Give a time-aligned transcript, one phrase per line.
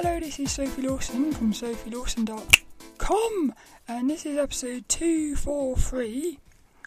[0.00, 3.54] Hello, this is Sophie Lawson from sophielawson.com,
[3.88, 6.38] and this is episode 243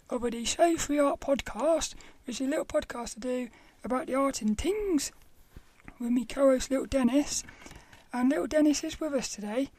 [0.10, 1.94] of the Show Free Art podcast,
[2.24, 3.50] which is a little podcast to do
[3.84, 5.12] about the art and things
[6.00, 7.44] with me co host, Little Dennis.
[8.14, 9.72] And Little Dennis is with us today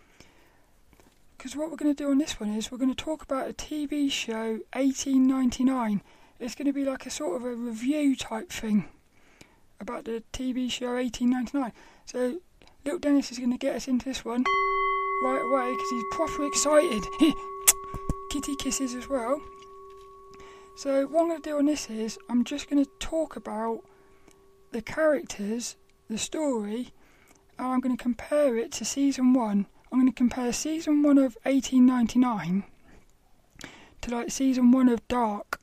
[1.39, 3.49] because what we're going to do on this one is we're going to talk about
[3.49, 6.03] a TV show 1899.
[6.39, 8.89] It's going to be like a sort of a review type thing
[9.81, 11.73] about the TV show 1899.
[12.05, 12.37] So
[12.85, 14.45] little Dennis is going to get us into this one
[15.23, 17.03] right away because he's proper excited.
[18.31, 19.41] Kitty kisses as well.
[20.75, 23.83] So what I'm going to do on this is I'm just going to talk about
[24.73, 25.77] the characters,
[26.09, 26.93] the story,
[27.59, 29.67] and I'm going to compare it to season one.
[29.91, 32.65] I'm going to compare season one of 1899
[34.01, 35.61] to like season one of Dark.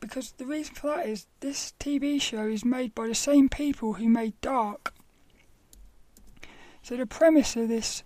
[0.00, 3.94] Because the reason for that is this TV show is made by the same people
[3.94, 4.92] who made Dark.
[6.82, 8.02] So the premise of this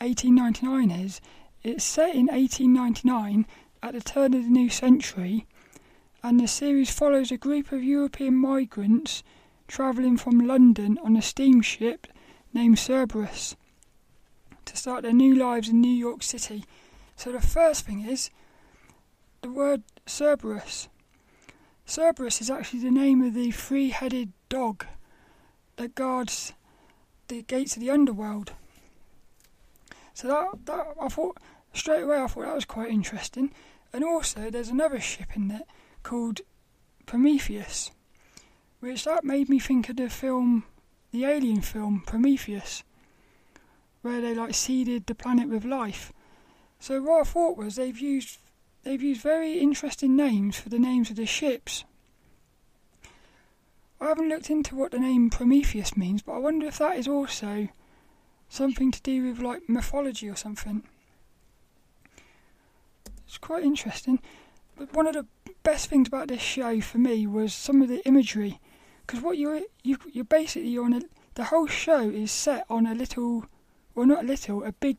[0.00, 1.20] 1899 is
[1.62, 3.46] it's set in 1899
[3.82, 5.46] at the turn of the new century,
[6.22, 9.22] and the series follows a group of European migrants
[9.68, 12.08] travelling from London on a steamship
[12.52, 13.54] named Cerberus
[14.64, 16.64] to start their new lives in New York City.
[17.16, 18.30] So the first thing is
[19.42, 20.88] the word Cerberus.
[21.86, 24.84] Cerberus is actually the name of the three headed dog
[25.76, 26.52] that guards
[27.28, 28.52] the gates of the underworld.
[30.14, 31.38] So that, that I thought
[31.72, 33.52] straight away I thought that was quite interesting.
[33.92, 35.62] And also there's another ship in there
[36.02, 36.40] called
[37.06, 37.90] Prometheus,
[38.80, 40.64] which that made me think of the film,
[41.10, 42.82] the alien film Prometheus,
[44.02, 46.12] where they like seeded the planet with life.
[46.80, 48.38] So what I thought was they've used
[48.84, 51.84] they've used very interesting names for the names of the ships.
[54.00, 57.08] I haven't looked into what the name Prometheus means, but I wonder if that is
[57.08, 57.68] also
[58.48, 60.84] something to do with like mythology or something.
[63.26, 64.20] It's quite interesting.
[64.76, 65.26] But one of the
[65.64, 68.60] best things about this show for me was some of the imagery,
[69.06, 71.00] because what you're you you're basically on a
[71.34, 73.46] the whole show is set on a little,
[73.94, 74.96] well not a little, a big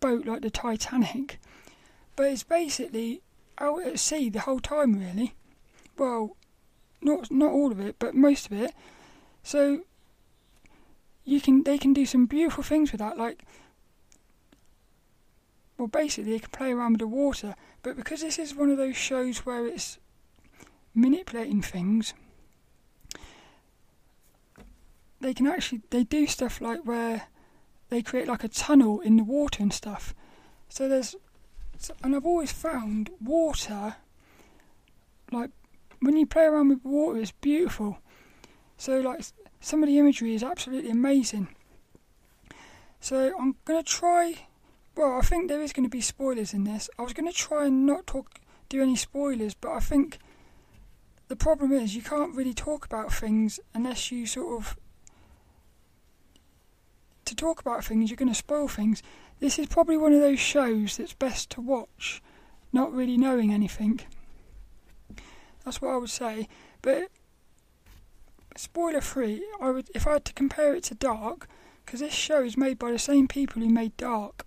[0.00, 1.38] boat like the Titanic,
[2.16, 3.22] but it's basically
[3.58, 5.34] out at sea the whole time really.
[5.98, 6.36] Well,
[7.02, 8.72] not not all of it, but most of it.
[9.42, 9.82] So
[11.24, 13.42] you can they can do some beautiful things with that, like
[15.78, 18.76] well basically they can play around with the water, but because this is one of
[18.76, 19.98] those shows where it's
[20.94, 22.14] manipulating things,
[25.20, 27.22] they can actually they do stuff like where
[27.88, 30.14] they create like a tunnel in the water and stuff.
[30.68, 31.16] So there's
[32.02, 33.96] and I've always found water
[35.32, 35.50] like
[36.00, 37.98] when you play around with water, it's beautiful.
[38.76, 39.22] So, like,
[39.60, 41.48] some of the imagery is absolutely amazing.
[43.00, 44.46] So, I'm going to try.
[44.96, 46.90] Well, I think there is going to be spoilers in this.
[46.98, 50.18] I was going to try and not talk, do any spoilers, but I think
[51.28, 54.76] the problem is you can't really talk about things unless you sort of.
[57.26, 59.02] To talk about things, you're going to spoil things.
[59.38, 62.20] This is probably one of those shows that's best to watch,
[62.72, 64.00] not really knowing anything.
[65.64, 66.48] That's what I would say.
[66.82, 67.10] But
[68.56, 71.48] spoiler free, I would if I had to compare it to Dark,
[71.84, 74.46] because this show is made by the same people who made Dark.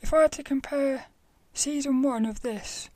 [0.00, 1.06] If I had to compare
[1.52, 2.90] season one of this,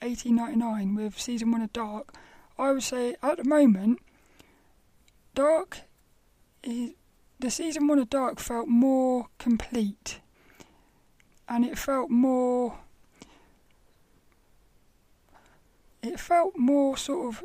[0.00, 2.14] 1899, with season one of Dark,
[2.58, 4.00] I would say at the moment,
[5.34, 5.80] Dark
[6.62, 6.92] is
[7.38, 10.20] the season one of Dark felt more complete,
[11.48, 12.78] and it felt more
[16.06, 17.44] it felt more sort of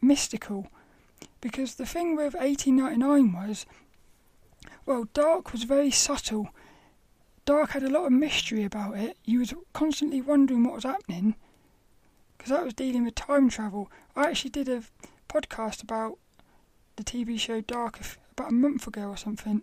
[0.00, 0.66] mystical
[1.40, 3.66] because the thing with 1899 was
[4.84, 6.50] well dark was very subtle.
[7.44, 9.16] Dark had a lot of mystery about it.
[9.24, 11.34] You was constantly wondering what was happening
[12.36, 13.90] because that was dealing with time travel.
[14.14, 14.82] I actually did a
[15.28, 16.18] podcast about
[16.96, 18.00] the tv show dark
[18.32, 19.62] about a month ago or something.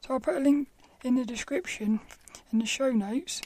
[0.00, 0.68] So i'll put a link
[1.02, 2.00] in the description
[2.52, 3.42] in the show notes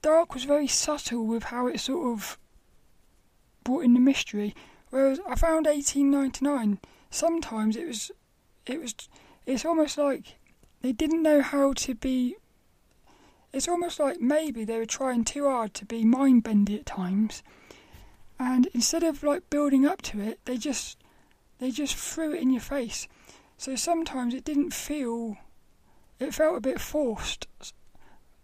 [0.00, 2.38] Dark was very subtle with how it sort of
[3.64, 4.54] brought in the mystery,
[4.90, 6.78] whereas I found 1899
[7.10, 8.10] sometimes it was
[8.66, 8.94] it was
[9.46, 10.38] it's almost like
[10.82, 12.36] they didn't know how to be.
[13.52, 17.42] It's almost like maybe they were trying too hard to be mind bendy at times,
[18.38, 20.98] and instead of like building up to it, they just
[21.58, 23.08] they just threw it in your face.
[23.56, 25.38] So sometimes it didn't feel.
[26.20, 27.46] It felt a bit forced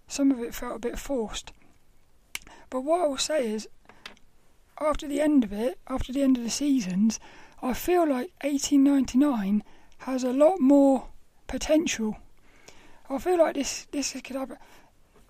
[0.08, 1.52] some of it felt a bit forced.
[2.70, 3.68] But what I will say is,
[4.80, 7.20] after the end of it, after the end of the seasons,
[7.62, 9.62] I feel like 1899
[9.98, 11.06] has a lot more
[11.46, 12.18] potential.
[13.08, 14.58] I feel like this this could have,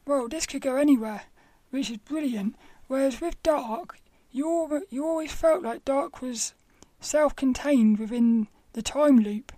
[0.06, 1.23] well, this could go anywhere,
[1.71, 2.56] which is brilliant.
[2.87, 3.99] Whereas with Dark,
[4.32, 6.55] you you always felt like Dark was
[7.00, 9.53] self-contained within the time loop,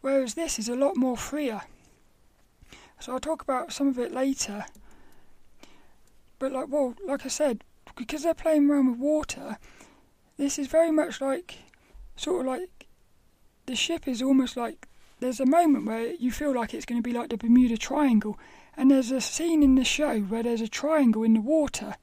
[0.00, 1.62] whereas this is a lot more freer.
[3.02, 4.64] So I'll talk about some of it later.
[6.38, 7.64] But like, well, like I said,
[7.96, 9.58] because they're playing around with water,
[10.36, 11.56] this is very much like,
[12.14, 12.86] sort of like,
[13.66, 14.86] the ship is almost like
[15.18, 18.38] there's a moment where you feel like it's going to be like the Bermuda Triangle,
[18.76, 21.96] and there's a scene in the show where there's a triangle in the water,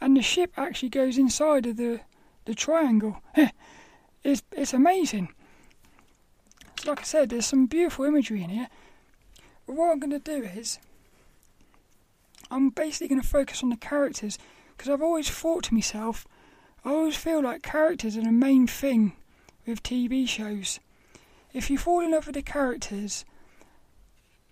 [0.00, 2.00] and the ship actually goes inside of the
[2.44, 3.22] the triangle.
[4.24, 5.32] it's it's amazing.
[6.80, 8.68] So like I said, there's some beautiful imagery in here.
[9.66, 10.78] But what I'm going to do is,
[12.50, 14.38] I'm basically going to focus on the characters
[14.76, 16.26] because I've always thought to myself,
[16.84, 19.12] I always feel like characters are the main thing
[19.66, 20.80] with TV shows
[21.54, 23.24] if you fall in love with the characters,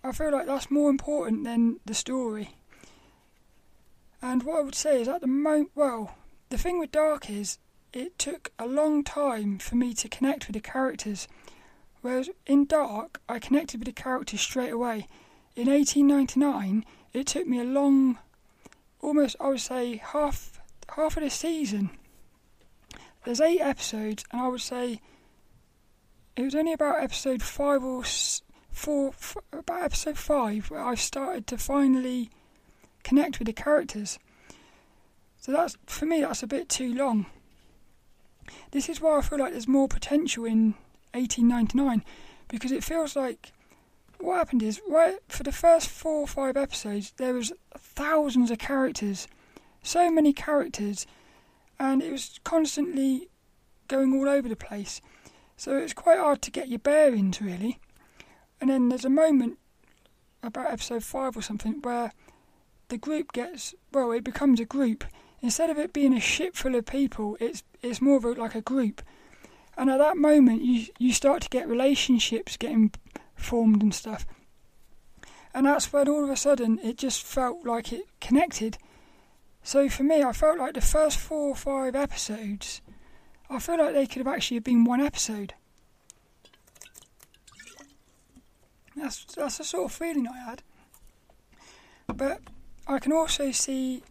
[0.03, 2.55] I feel like that's more important than the story.
[4.21, 6.15] And what I would say is at the moment, well,
[6.49, 7.57] the thing with Dark is
[7.91, 11.27] it took a long time for me to connect with the characters.
[12.03, 15.07] Whereas in Dark, I connected with the characters straight away.
[15.55, 16.83] In 1899,
[17.13, 18.17] it took me a long,
[18.99, 20.59] almost I would say half
[20.97, 21.91] half of the season.
[23.23, 24.99] There's eight episodes, and I would say
[26.35, 29.13] it was only about episode five or four,
[29.53, 32.29] about episode five, where I started to finally
[33.05, 34.19] connect with the characters.
[35.39, 37.27] So that's for me, that's a bit too long.
[38.71, 40.75] This is why I feel like there's more potential in
[41.13, 42.03] 1899
[42.47, 43.51] because it feels like
[44.19, 48.57] what happened is right for the first four or five episodes there was thousands of
[48.57, 49.27] characters,
[49.81, 51.05] so many characters,
[51.79, 53.27] and it was constantly
[53.87, 55.01] going all over the place.
[55.57, 57.79] So it's quite hard to get your bearings, really.
[58.59, 59.59] And then there's a moment
[60.41, 62.11] about episode five or something where
[62.89, 65.03] the group gets well, it becomes a group.
[65.41, 68.55] Instead of it being a ship full of people, it's it's more of a, like
[68.55, 69.01] a group.
[69.77, 72.91] And at that moment, you you start to get relationships getting
[73.35, 74.25] formed and stuff.
[75.53, 78.77] And that's when all of a sudden it just felt like it connected.
[79.63, 82.81] So for me, I felt like the first four or five episodes
[83.53, 85.53] I feel like they could have actually been one episode.
[88.95, 90.63] That's that's the sort of feeling I had.
[92.07, 92.41] But
[92.87, 94.01] I can also see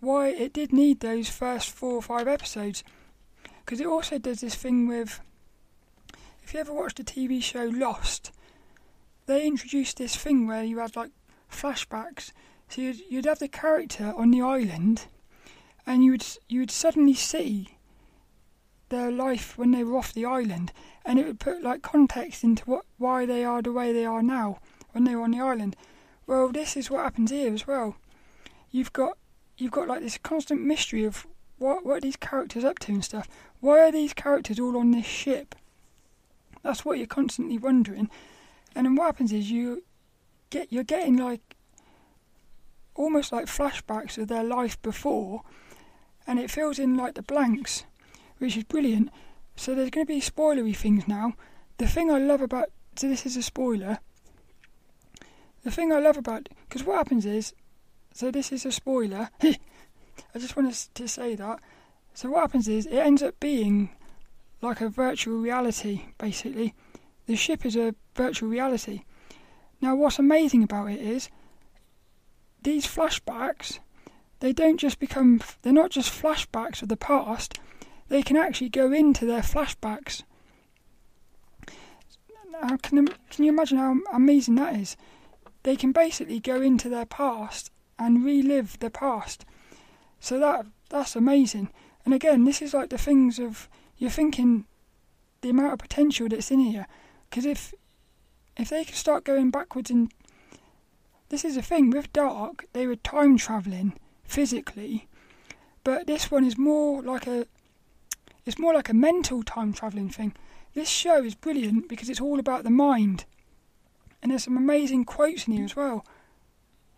[0.00, 2.82] why it did need those first four or five episodes,
[3.70, 5.20] because it also does this thing with.
[6.42, 8.32] If you ever watched the TV show Lost,
[9.26, 11.12] they introduced this thing where you had like
[11.48, 12.32] flashbacks.
[12.68, 15.06] So you'd, you'd have the character on the island,
[15.86, 17.76] and you would you would suddenly see
[18.88, 20.72] their life when they were off the island,
[21.04, 24.20] and it would put like context into what why they are the way they are
[24.22, 24.58] now
[24.90, 25.76] when they were on the island.
[26.26, 27.94] Well, this is what happens here as well.
[28.72, 29.16] You've got
[29.58, 31.24] you've got like this constant mystery of
[31.60, 33.28] what what these characters up to and stuff.
[33.60, 35.54] Why are these characters all on this ship?
[36.62, 38.10] That's what you're constantly wondering.
[38.74, 39.84] And then what happens is you
[40.48, 41.42] get you're getting like
[42.94, 45.42] almost like flashbacks of their life before,
[46.26, 47.84] and it fills in like the blanks
[48.38, 49.10] which is brilliant.
[49.54, 51.34] So there's going to be spoilery things now.
[51.76, 53.98] The thing I love about so this is a spoiler.
[55.62, 57.52] The thing I love about because what happens is
[58.14, 59.28] so this is a spoiler.
[60.34, 61.60] I just want to say that.
[62.14, 63.90] So what happens is it ends up being
[64.62, 66.74] like a virtual reality basically.
[67.26, 69.02] The ship is a virtual reality.
[69.80, 71.28] Now what's amazing about it is
[72.62, 73.78] these flashbacks
[74.40, 77.58] they don't just become they're not just flashbacks of the past
[78.10, 80.24] they can actually go into their flashbacks.
[82.50, 84.96] Now, can, can you imagine how amazing that is?
[85.62, 89.44] They can basically go into their past and relive the past.
[90.20, 91.70] So that that's amazing.
[92.04, 94.66] And again, this is like the things of you're thinking
[95.40, 96.86] the amount of potential that's in here.
[97.28, 97.74] Because if
[98.56, 100.12] if they could start going backwards and
[101.30, 105.06] this is the thing with Dark, they were time traveling physically,
[105.84, 107.46] but this one is more like a
[108.44, 110.34] it's more like a mental time travelling thing.
[110.74, 113.24] This show is brilliant because it's all about the mind.
[114.22, 116.04] And there's some amazing quotes in here as well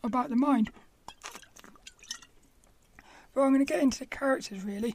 [0.03, 0.71] about the mind.
[3.35, 4.95] Well, I'm going to get into the characters really.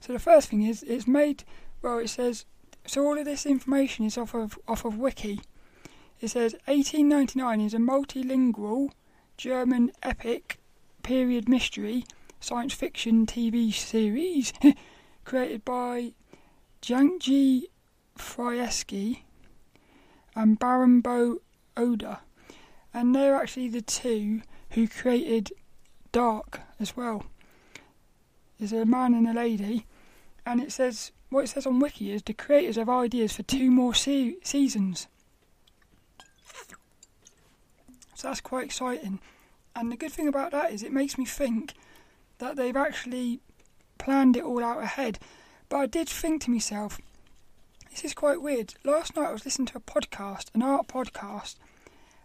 [0.00, 1.44] So the first thing is it's made
[1.80, 1.98] well.
[1.98, 2.44] It says
[2.86, 3.06] so.
[3.06, 5.40] All of this information is off of off of Wiki.
[6.20, 8.90] It says 1899 is a multilingual
[9.36, 10.58] German epic
[11.02, 12.04] period mystery
[12.40, 14.52] science fiction TV series
[15.24, 16.12] created by
[16.82, 17.62] Janji
[18.18, 19.20] Friesky
[20.36, 21.38] and Barenboim
[21.76, 22.20] Oda,
[22.92, 25.52] and they're actually the two who created
[26.14, 27.26] Dark as well.
[28.60, 29.84] There's a man and a lady,
[30.46, 33.68] and it says what it says on Wiki is the creators have ideas for two
[33.68, 35.08] more se- seasons.
[38.14, 39.18] So that's quite exciting.
[39.74, 41.74] And the good thing about that is it makes me think
[42.38, 43.40] that they've actually
[43.98, 45.18] planned it all out ahead.
[45.68, 47.00] But I did think to myself,
[47.90, 48.74] this is quite weird.
[48.84, 51.56] Last night I was listening to a podcast, an art podcast,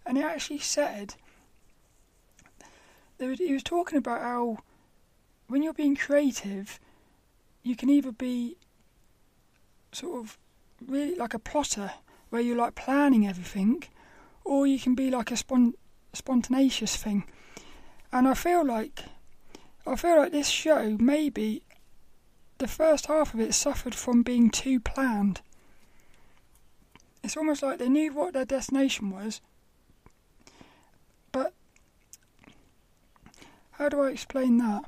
[0.06, 1.16] and it actually said
[3.28, 4.58] that he was talking about how
[5.48, 6.80] when you're being creative,
[7.62, 8.56] you can either be
[9.92, 10.38] sort of
[10.86, 11.92] really like a plotter
[12.30, 13.82] where you're like planning everything,
[14.44, 15.74] or you can be like a spon-
[16.12, 17.24] spontaneous thing.
[18.12, 19.04] And I feel like
[19.86, 21.62] I feel like this show maybe
[22.58, 25.40] the first half of it suffered from being too planned.
[27.22, 29.40] It's almost like they knew what their destination was,
[33.80, 34.84] how do I explain that?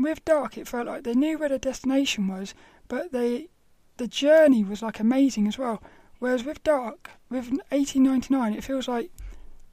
[0.00, 2.52] With Dark, it felt like they knew where their destination was,
[2.88, 3.50] but they
[3.98, 5.80] the journey was like amazing as well.
[6.18, 9.12] Whereas with Dark, with 1899, it feels like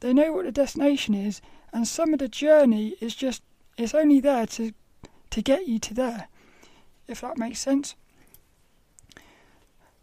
[0.02, 1.42] they know what the destination is,
[1.74, 3.42] and some of the journey is just
[3.76, 4.72] it's only there to
[5.32, 6.28] to get you to there,
[7.08, 7.96] if that makes sense.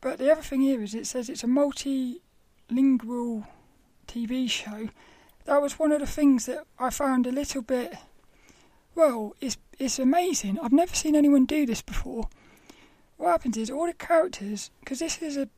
[0.00, 3.46] But the other thing here is it says it's a multilingual
[4.08, 4.88] TV show.
[5.44, 7.94] That was one of the things that I found a little bit.
[8.94, 10.58] Well, it's it's amazing.
[10.60, 12.28] I've never seen anyone do this before.
[13.16, 15.48] What happens is all the characters, because this is a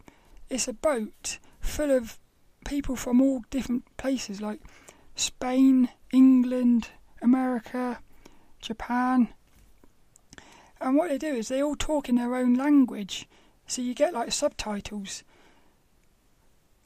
[0.49, 2.19] it's a boat full of
[2.65, 4.61] people from all different places, like
[5.17, 6.89] Spain, England,
[7.21, 8.01] America,
[8.61, 9.29] Japan.
[10.81, 13.29] And what they do is they all talk in their own language,
[13.67, 15.23] so you get like subtitles.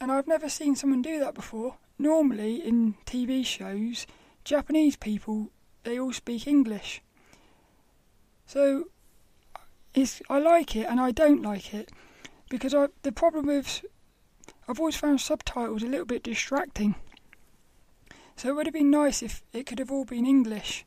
[0.00, 1.76] And I've never seen someone do that before.
[1.98, 4.06] Normally in TV shows,
[4.44, 5.50] Japanese people
[5.84, 7.02] they all speak English.
[8.46, 8.84] So
[9.94, 11.90] it's I like it and I don't like it
[12.48, 13.84] because I the problem with
[14.68, 16.94] I've always found subtitles a little bit distracting.
[18.36, 20.84] So it would have been nice if it could have all been English.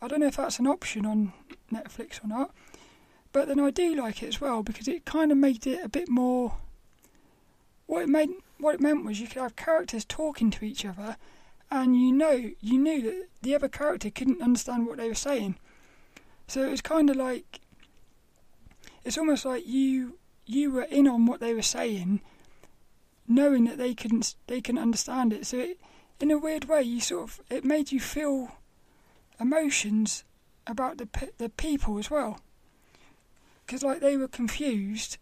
[0.00, 1.32] I don't know if that's an option on
[1.72, 2.54] Netflix or not,
[3.32, 5.88] but then I do like it as well because it kind of made it a
[5.88, 6.56] bit more.
[7.86, 8.30] What it made,
[8.60, 11.16] what it meant was you could have characters talking to each other,
[11.70, 15.56] and you know, you knew that the other character couldn't understand what they were saying.
[16.46, 17.60] So it was kind of like,
[19.04, 22.20] it's almost like you you were in on what they were saying,
[23.28, 25.46] knowing that they couldn't they couldn't understand it.
[25.46, 25.80] So it
[26.18, 28.56] in a weird way, you sort of it made you feel
[29.38, 30.24] emotions
[30.66, 32.40] about the the people as well,
[33.64, 35.18] because like they were confused,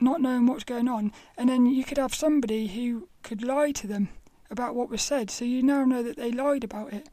[0.00, 3.86] not knowing what's going on, and then you could have somebody who could lie to
[3.86, 4.08] them
[4.50, 7.08] about what was said, so you now know that they lied about it.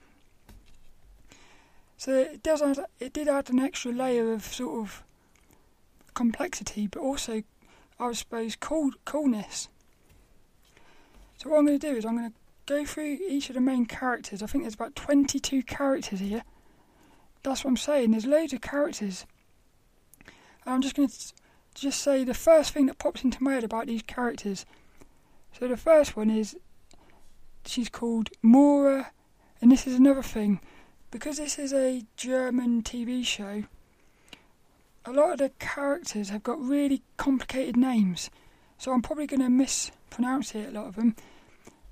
[1.98, 5.04] So it does add, it did add an extra layer of sort of
[6.14, 7.44] complexity, but also,
[8.00, 9.70] I suppose, cool, coolness.
[11.38, 13.62] So what I'm going to do is I'm going to go through each of the
[13.62, 14.42] main characters.
[14.42, 16.44] I think there's about 22 characters here.
[17.44, 18.12] That's what I'm saying.
[18.12, 19.26] There's loads of characters.
[20.66, 21.34] I'm just going to
[21.80, 24.66] just say the first thing that pops into my head about these characters.
[25.58, 26.58] So the first one is
[27.66, 29.12] she's called Maura,
[29.62, 30.60] and this is another thing.
[31.12, 33.64] Because this is a German TV show,
[35.06, 38.30] a lot of the characters have got really complicated names.
[38.78, 41.16] So I'm probably going to mispronounce it, a lot of them.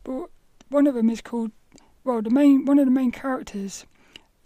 [0.03, 0.29] But
[0.69, 1.51] one of them is called,
[2.03, 3.85] well, the main one of the main characters,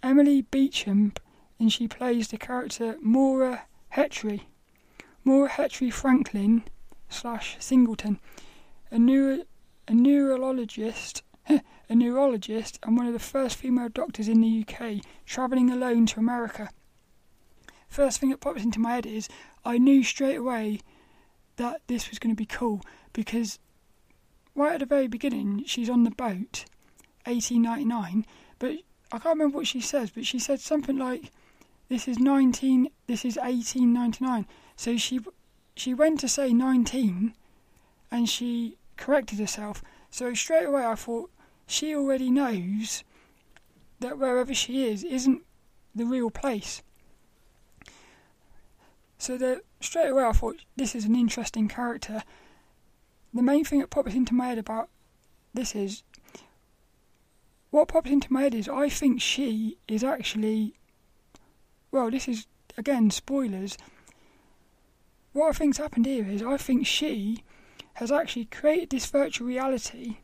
[0.02, 1.12] Emily Beecham,
[1.58, 3.62] and she plays the character Maura
[3.94, 4.42] Hetry.
[5.22, 6.64] Maura Hetry Franklin
[7.08, 8.18] slash Singleton,
[8.90, 9.44] a neuro,
[9.86, 11.62] a neurologist, a
[11.94, 16.70] neurologist, and one of the first female doctors in the UK, travelling alone to America.
[17.86, 19.28] First thing that pops into my head is
[19.64, 20.80] I knew straight away
[21.56, 22.80] that this was going to be cool
[23.12, 23.58] because
[24.54, 26.64] right at the very beginning, she's on the boat,
[27.26, 28.24] 1899,
[28.58, 28.76] but
[29.12, 31.30] I can't remember what she says, but she said something like,
[31.88, 32.88] "This is 19.
[33.06, 34.46] This is 1899."
[34.80, 35.20] So she
[35.76, 37.34] she went to say 19,
[38.10, 39.82] and she corrected herself.
[40.10, 41.30] So straight away, I thought
[41.66, 43.04] she already knows
[44.00, 45.42] that wherever she is isn't
[45.94, 46.80] the real place.
[49.18, 52.22] So that straight away, I thought this is an interesting character
[53.34, 54.88] the main thing that pops into my head about
[55.54, 56.02] this is
[57.70, 60.74] what pops into my head is I think she is actually
[61.92, 62.46] well, this is
[62.78, 63.76] again spoilers.
[65.32, 67.44] What I think's happened here is I think she
[67.94, 70.18] has actually created this virtual reality.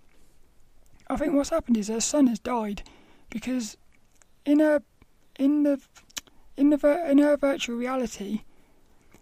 [1.09, 2.83] I think what's happened is her son has died
[3.31, 3.77] because
[4.45, 4.83] in her
[5.39, 5.81] in the
[6.57, 8.43] in the in her virtual reality,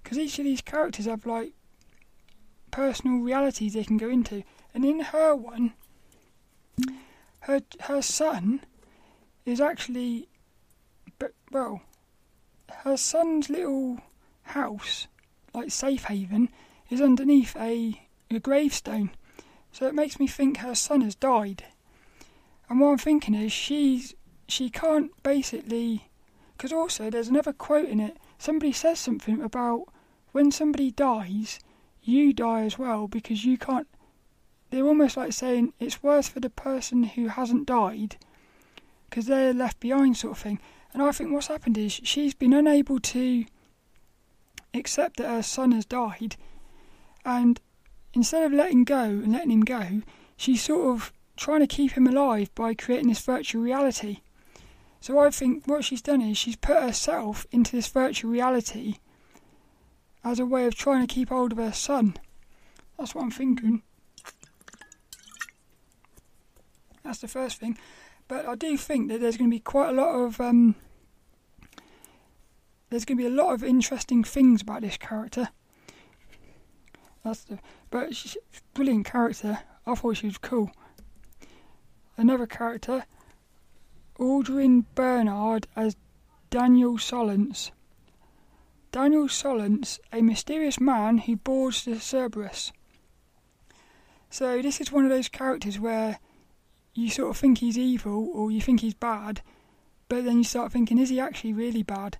[0.02, 1.52] because each of these characters have like
[2.70, 5.74] personal realities they can go into, and in her one,
[7.40, 8.62] her her son
[9.44, 10.28] is actually,
[11.18, 11.82] but well,
[12.84, 13.98] her son's little
[14.42, 15.08] house,
[15.54, 16.48] like safe haven,
[16.90, 19.10] is underneath a, a gravestone.
[19.72, 21.64] So it makes me think her son has died.
[22.68, 24.14] And what I'm thinking is she's
[24.46, 26.08] she can't basically
[26.56, 28.16] because also there's another quote in it.
[28.38, 29.86] Somebody says something about
[30.32, 31.60] when somebody dies,
[32.02, 33.88] you die as well because you can't.
[34.70, 38.16] They're almost like saying it's worse for the person who hasn't died
[39.08, 40.58] because they're left behind, sort of thing.
[40.92, 43.44] And I think what's happened is she's been unable to
[44.74, 46.36] accept that her son has died,
[47.24, 47.60] and
[48.12, 50.02] instead of letting go and letting him go,
[50.36, 54.18] she's sort of trying to keep him alive by creating this virtual reality.
[55.00, 58.96] So I think what she's done is she's put herself into this virtual reality
[60.24, 62.16] as a way of trying to keep hold of her son.
[62.98, 63.82] That's what I'm thinking.
[67.02, 67.76] That's the first thing.
[68.28, 70.76] But I do think that there's going to be quite a lot of um,
[72.90, 75.48] there's going to be a lot of interesting things about this character.
[77.24, 77.58] That's the
[77.90, 79.60] but she's a brilliant character.
[79.86, 80.70] I thought she was cool.
[82.16, 83.04] Another character
[84.18, 85.96] Aneurin Barnard as
[86.50, 87.72] Daniel Solace.
[88.92, 92.72] Daniel Solace, a mysterious man who boards the Cerberus.
[94.30, 96.20] So this is one of those characters where
[96.94, 99.42] you sort of think he's evil or you think he's bad,
[100.08, 102.18] but then you start thinking, is he actually really bad?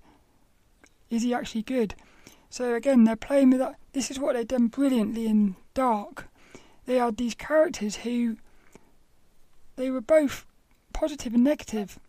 [1.09, 1.95] Is he actually good?
[2.49, 3.75] So again, they're playing with that.
[3.93, 6.27] This is what they've done brilliantly in Dark.
[6.85, 8.37] They are these characters who
[9.75, 10.45] they were both
[10.93, 11.99] positive and negative.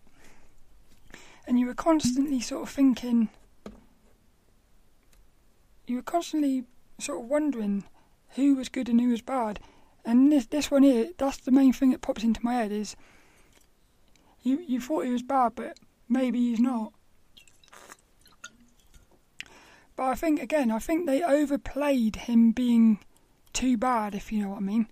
[1.46, 3.28] And you were constantly sort of thinking,
[5.86, 6.64] you were constantly
[6.98, 7.84] sort of wondering
[8.30, 9.60] who was good and who was bad.
[10.04, 12.96] And this this one here, that's the main thing that pops into my head is
[14.42, 16.92] you you thought he was bad, but maybe he's not.
[19.96, 22.98] But I think again, I think they overplayed him being
[23.52, 24.88] too bad, if you know what I mean.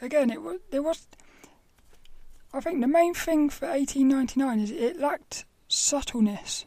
[0.00, 1.08] Again, it was there was
[2.52, 6.64] I think the main thing for 1899 is it lacked subtleness.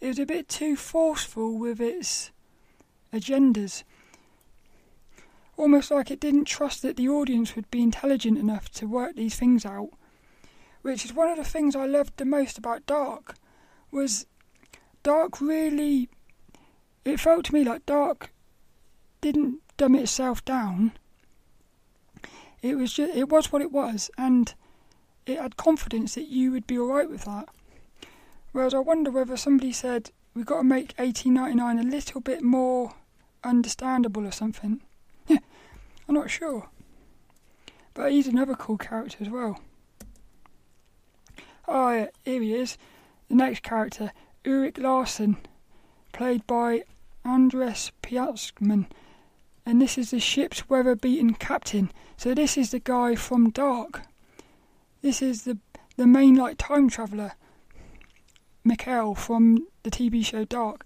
[0.00, 2.30] It was a bit too forceful with its
[3.12, 3.84] agendas.
[5.56, 9.36] Almost like it didn't trust that the audience would be intelligent enough to work these
[9.36, 9.90] things out.
[10.82, 13.36] Which is one of the things I loved the most about Dark
[13.90, 14.26] was
[15.02, 16.08] Dark really
[17.04, 18.32] it felt to me like Dark
[19.20, 20.92] didn't dumb itself down
[22.64, 24.54] it was just, it was what it was, and
[25.26, 27.50] it had confidence that you would be all right with that.
[28.52, 32.94] Whereas I wonder whether somebody said we've got to make 1899 a little bit more
[33.42, 34.80] understandable or something.
[35.28, 35.38] I'm
[36.08, 36.70] not sure.
[37.92, 39.60] But he's another cool character as well.
[41.68, 42.78] Oh, yeah, here he is.
[43.28, 44.10] The next character,
[44.46, 45.36] Ulrik Larsen,
[46.14, 46.84] played by
[47.24, 48.86] Andreas Pietschmann
[49.66, 51.90] and this is the ship's weather-beaten captain.
[52.16, 54.02] So this is the guy from Dark.
[55.02, 55.58] This is the
[55.96, 57.34] the main like time traveller,
[58.66, 60.84] Mikkel from the TV show Dark.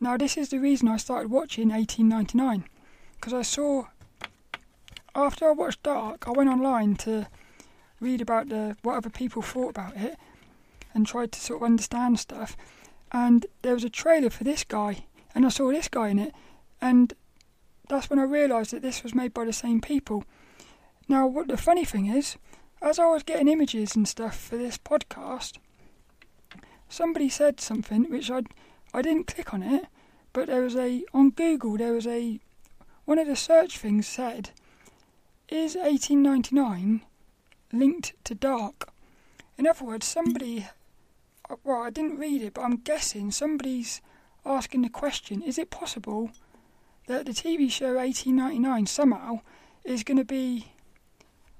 [0.00, 2.64] Now this is the reason I started watching 1899
[3.16, 3.86] because I saw
[5.14, 7.28] after I watched Dark, I went online to
[8.00, 10.16] read about the what other people thought about it
[10.92, 12.56] and tried to sort of understand stuff.
[13.12, 15.06] And there was a trailer for this guy,
[15.38, 16.34] and I saw this guy in it,
[16.80, 17.12] and
[17.88, 20.24] that's when I realised that this was made by the same people.
[21.08, 22.36] Now, what the funny thing is,
[22.82, 25.58] as I was getting images and stuff for this podcast,
[26.88, 28.42] somebody said something which I
[28.92, 29.84] I didn't click on it,
[30.32, 32.40] but there was a on Google there was a
[33.04, 34.50] one of the search things said,
[35.48, 37.02] "Is 1899
[37.72, 38.90] linked to dark?"
[39.56, 40.66] In other words, somebody
[41.48, 44.00] uh, well, I didn't read it, but I'm guessing somebody's
[44.44, 46.30] asking the question: Is it possible?
[47.08, 49.40] that the TV show 1899 somehow
[49.84, 50.72] is going to be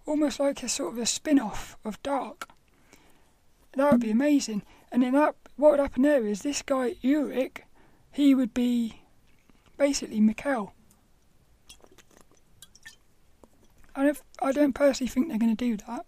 [0.06, 2.48] almost like a sort of a spin off of Dark.
[3.74, 4.62] That would be amazing.
[4.92, 7.60] And then that, what would happen there is this guy, Ulrik,
[8.12, 9.00] he would be
[9.76, 10.72] basically Mikkel.
[13.96, 16.06] I don't, I don't personally think they're going to do that.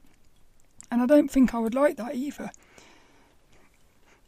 [0.91, 2.51] And I don't think I would like that either.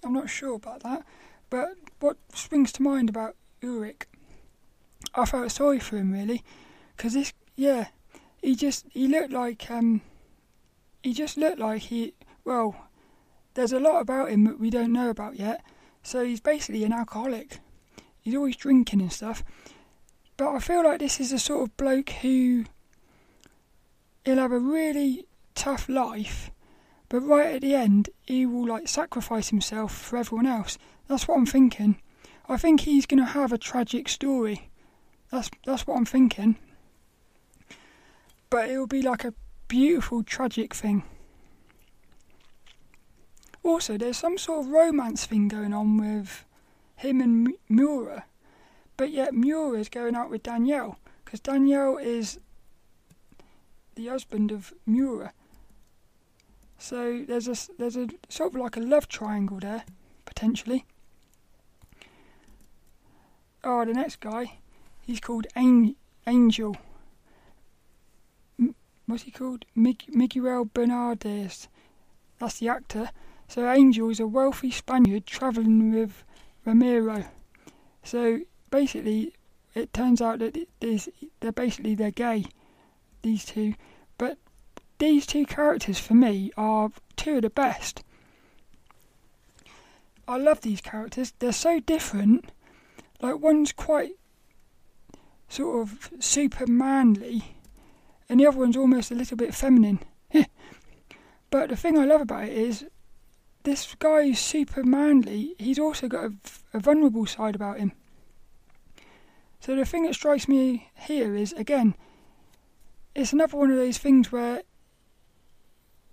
[0.05, 1.05] I'm not sure about that.
[1.51, 4.07] But what springs to mind about Ulrik
[5.15, 6.43] I felt sorry for him really,
[6.97, 7.89] Because this, yeah,
[8.41, 10.01] he just he looked like um,
[11.03, 12.89] he just looked like he well.
[13.55, 15.63] There's a lot about him that we don't know about yet.
[16.03, 17.59] So he's basically an alcoholic.
[18.23, 19.45] He's always drinking and stuff.
[20.39, 22.65] But I feel like this is a sort of bloke who
[24.25, 26.51] he'll have a really tough life,
[27.13, 30.79] but right at the end he will like sacrifice himself for everyone else.
[31.09, 32.01] That's what I'm thinking.
[32.49, 34.71] I think he's going to have a tragic story.
[35.31, 36.57] That's that's what I'm thinking.
[38.49, 39.35] But it will be like a
[39.69, 41.03] beautiful tragic thing.
[43.63, 46.47] Also, there's some sort of romance thing going on with
[46.97, 48.25] him and Maura,
[48.97, 50.97] but yet Maura is going out with Daniel
[51.27, 52.41] because Daniel is
[53.97, 55.35] the husband of Maura.
[56.83, 59.85] So there's a there's a sort of like a love triangle there
[60.25, 60.85] potentially.
[63.63, 64.59] Oh, the next guy,
[65.01, 65.47] he's called
[66.27, 66.77] Angel.
[69.07, 69.65] what's he called?
[69.77, 71.49] Miguel Bernardeau.
[72.41, 73.11] That's the actor.
[73.47, 76.25] So Angel is a wealthy Spaniard travelling with
[76.67, 77.27] Ramiro.
[78.03, 78.41] So
[78.71, 79.35] basically,
[79.77, 82.47] it turns out that they're basically they're gay,
[83.23, 83.75] these two.
[85.03, 88.05] These two characters for me are two of the best.
[90.29, 91.33] I love these characters.
[91.41, 92.53] They're so different.
[93.21, 94.13] Like one's quite
[95.49, 97.57] sort of super manly,
[98.29, 99.99] and the other one's almost a little bit feminine.
[101.51, 102.85] but the thing I love about it is
[103.65, 105.57] this guy is super manly.
[105.59, 106.33] He's also got a,
[106.75, 107.91] a vulnerable side about him.
[109.59, 111.97] So the thing that strikes me here is again,
[113.17, 114.63] it's another one of those things where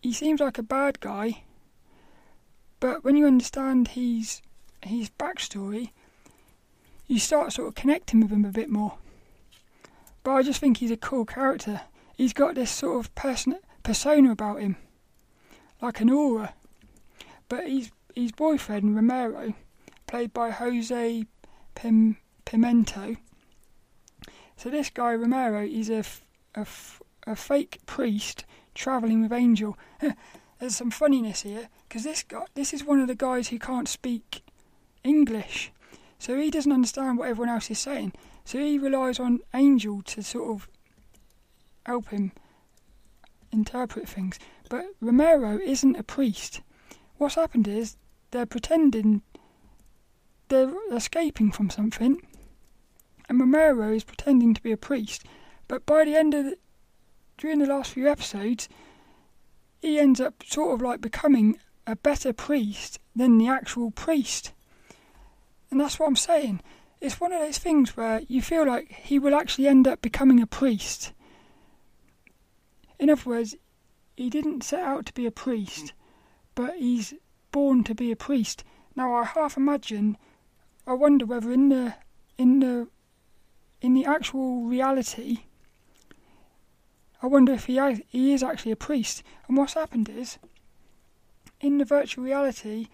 [0.02, 1.44] he seems like a bad guy,
[2.80, 4.42] but when you understand his
[4.82, 5.92] his backstory,
[7.08, 8.98] you start sort of connecting with him a bit more.
[10.24, 11.82] But I just think he's a cool character.
[12.16, 14.76] He's got this sort of person persona about him,
[15.82, 16.54] like an aura.
[17.48, 19.54] But his, his boyfriend, Romero,
[20.06, 21.26] played by Jose
[21.76, 23.16] Pim, Pimento.
[24.58, 26.04] So this guy, Romero, is a,
[26.56, 26.68] a,
[27.26, 28.46] a fake priest
[28.80, 29.78] travelling with Angel.
[30.60, 33.88] There's some funniness here, because this guy, this is one of the guys who can't
[33.88, 34.44] speak
[35.04, 35.72] English.
[36.18, 38.14] So he doesn't understand what everyone else is saying.
[38.44, 40.68] So he relies on Angel to sort of
[41.86, 42.32] help him
[43.52, 44.38] interpret things.
[44.70, 46.62] But Romero isn't a priest
[47.20, 47.98] what's happened is
[48.32, 49.22] they're pretending
[50.48, 52.20] they're escaping from something,
[53.28, 55.24] and Romero is pretending to be a priest.
[55.68, 56.58] But by the end of the,
[57.40, 58.70] during the last few episodes,
[59.82, 64.52] he ends up sort of like becoming a better priest than the actual priest.
[65.72, 66.62] And that's what I'm saying.
[67.02, 70.40] It's one of those things where you feel like he will actually end up becoming
[70.40, 71.14] a priest.
[73.00, 73.56] In other words,
[74.16, 75.94] he didn't set out to be a priest
[76.60, 77.14] but he's
[77.54, 78.66] born to be a priest.
[78.94, 80.18] Now I half imagine,
[80.86, 81.96] I wonder whether in the
[82.38, 82.90] in the
[83.82, 85.46] in the actual reality,
[87.22, 89.24] I wonder if he has, he is actually a priest.
[89.48, 90.38] And what's happened is,
[91.60, 92.88] in the virtual reality,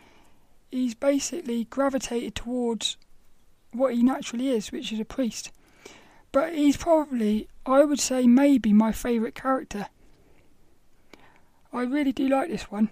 [0.72, 2.98] he's basically gravitated towards
[3.72, 5.52] what he naturally is, which is a priest.
[6.32, 9.88] But he's probably, I would say, maybe my favourite character.
[11.72, 12.90] I really do like this one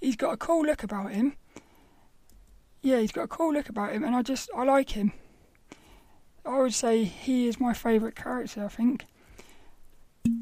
[0.00, 1.36] he's got a cool look about him.
[2.82, 5.12] Yeah, he's got a cool look about him, and I just I like him.
[6.44, 8.64] I would say he is my favourite character.
[8.64, 9.04] I think.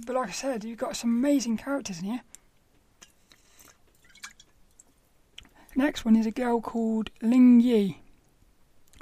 [0.05, 2.21] But like I said, you've got some amazing characters in here.
[5.75, 7.99] Next one is a girl called Ling Yi,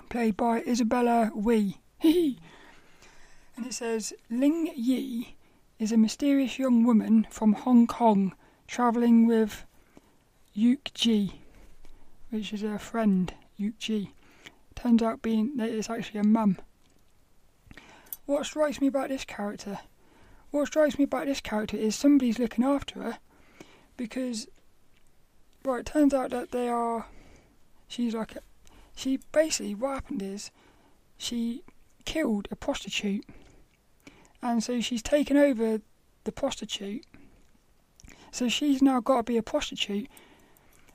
[0.09, 1.77] played by Isabella Wei.
[2.03, 2.37] and
[3.67, 5.37] it says Ling Yi
[5.79, 8.35] is a mysterious young woman from Hong Kong
[8.69, 9.67] travelling with
[10.57, 11.41] Yuke Ji,
[12.31, 14.15] which is her friend, Yuke Ji.
[14.75, 16.59] Turns out being that it's actually a mum.
[18.25, 19.81] What strikes me about this character?
[20.53, 23.19] What strikes me about this character is somebody's looking after her
[23.97, 24.47] because
[25.65, 27.07] well it turns out that they are
[27.88, 28.41] she's like a,
[28.95, 30.51] she basically what happened is
[31.19, 31.62] she
[32.05, 33.25] killed a prostitute
[34.41, 35.81] and so she's taken over
[36.25, 37.05] the prostitute
[38.31, 40.09] so she's now got to be a prostitute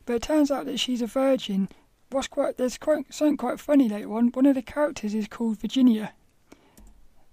[0.07, 1.67] but it turns out that she's a virgin.
[2.09, 4.29] What's quite there's quite something quite funny later on.
[4.29, 6.13] One of the characters is called Virginia,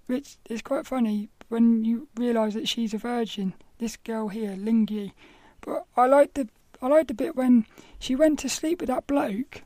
[0.07, 3.55] which is quite funny when you realise that she's a virgin.
[3.79, 5.13] This girl here, Ling Yi.
[5.61, 6.49] But I liked the
[6.83, 7.65] I like the bit when
[8.01, 9.63] she went to sleep with that bloke.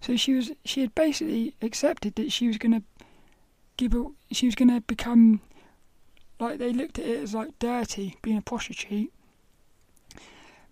[0.00, 2.82] So she was she had basically accepted that she was gonna
[3.76, 5.42] give a, she was gonna become
[6.40, 9.12] like they looked at it as like dirty, being a prostitute.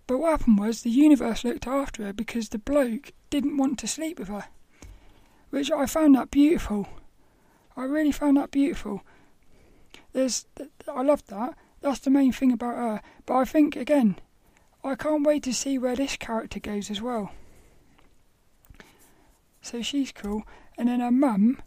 [0.07, 3.87] But what happened was the universe looked after her because the bloke didn't want to
[3.87, 4.45] sleep with her,
[5.51, 6.87] which I found that beautiful.
[7.77, 9.03] I really found that beautiful.
[10.13, 10.45] There's,
[10.87, 11.55] I love that.
[11.81, 13.01] That's the main thing about her.
[13.25, 14.17] But I think again,
[14.83, 17.31] I can't wait to see where this character goes as well.
[19.61, 20.43] So she's cool.
[20.77, 21.61] And then her mum,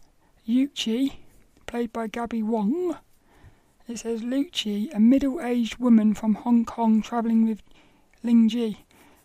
[0.47, 1.17] Yuchi,
[1.65, 2.97] played by Gabby Wong.
[3.87, 7.61] It says Lucci, a middle-aged woman from Hong Kong travelling with
[8.23, 8.79] Ling Ji.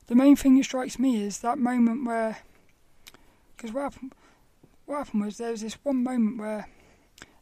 [0.07, 2.39] The main thing that strikes me is that moment where,
[3.57, 4.15] because what happened,
[4.87, 6.69] what happened was there was this one moment where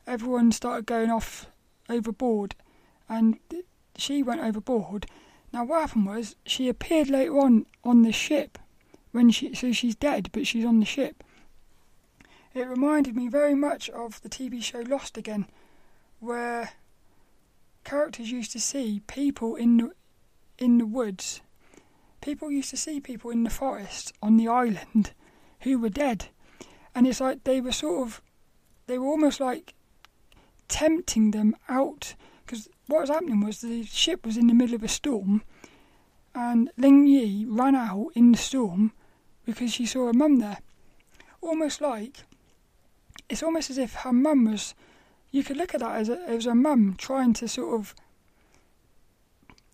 [0.07, 1.47] everyone started going off
[1.89, 2.55] overboard,
[3.09, 3.39] and
[3.97, 5.07] she went overboard.
[5.53, 8.59] Now what happened was she appeared later on on the ship
[9.13, 11.25] when she so she's dead, but she's on the ship.
[12.55, 15.47] It reminded me very much of the TV show Lost again,
[16.19, 16.71] where
[17.85, 19.93] characters used to see people in the,
[20.59, 21.41] in the woods.
[22.21, 25.13] People used to see people in the forest on the island
[25.61, 26.27] who were dead,
[26.95, 28.23] and it's like they were sort of,
[28.87, 29.75] they were almost like
[30.69, 34.83] tempting them out because what was happening was the ship was in the middle of
[34.83, 35.43] a storm,
[36.35, 38.93] and Ling Yi ran out in the storm
[39.45, 40.59] because she saw her mum there,
[41.43, 42.25] almost like
[43.29, 44.75] it's almost as if her mum was.
[45.31, 47.95] You could look at that as a, as a mum trying to sort of.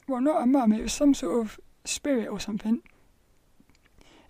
[0.09, 2.83] Well, not a mum, it was some sort of spirit or something.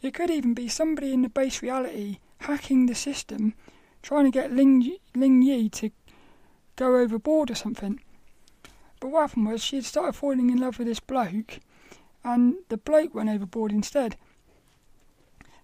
[0.02, 3.54] It could even be somebody in the base reality hacking the system,
[4.02, 5.90] trying to get Ling, Ling Yi to
[6.76, 8.00] go overboard or something.
[9.00, 11.60] But what happened was she had started falling in love with this bloke,
[12.22, 14.16] and the bloke went overboard instead.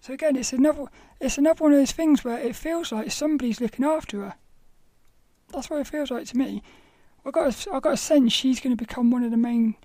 [0.01, 0.85] So again, it's another
[1.19, 4.35] it's another one of those things where it feels like somebody's looking after her.
[5.49, 6.63] That's what it feels like to me.
[7.25, 9.75] I got a, I got a sense she's going to become one of the main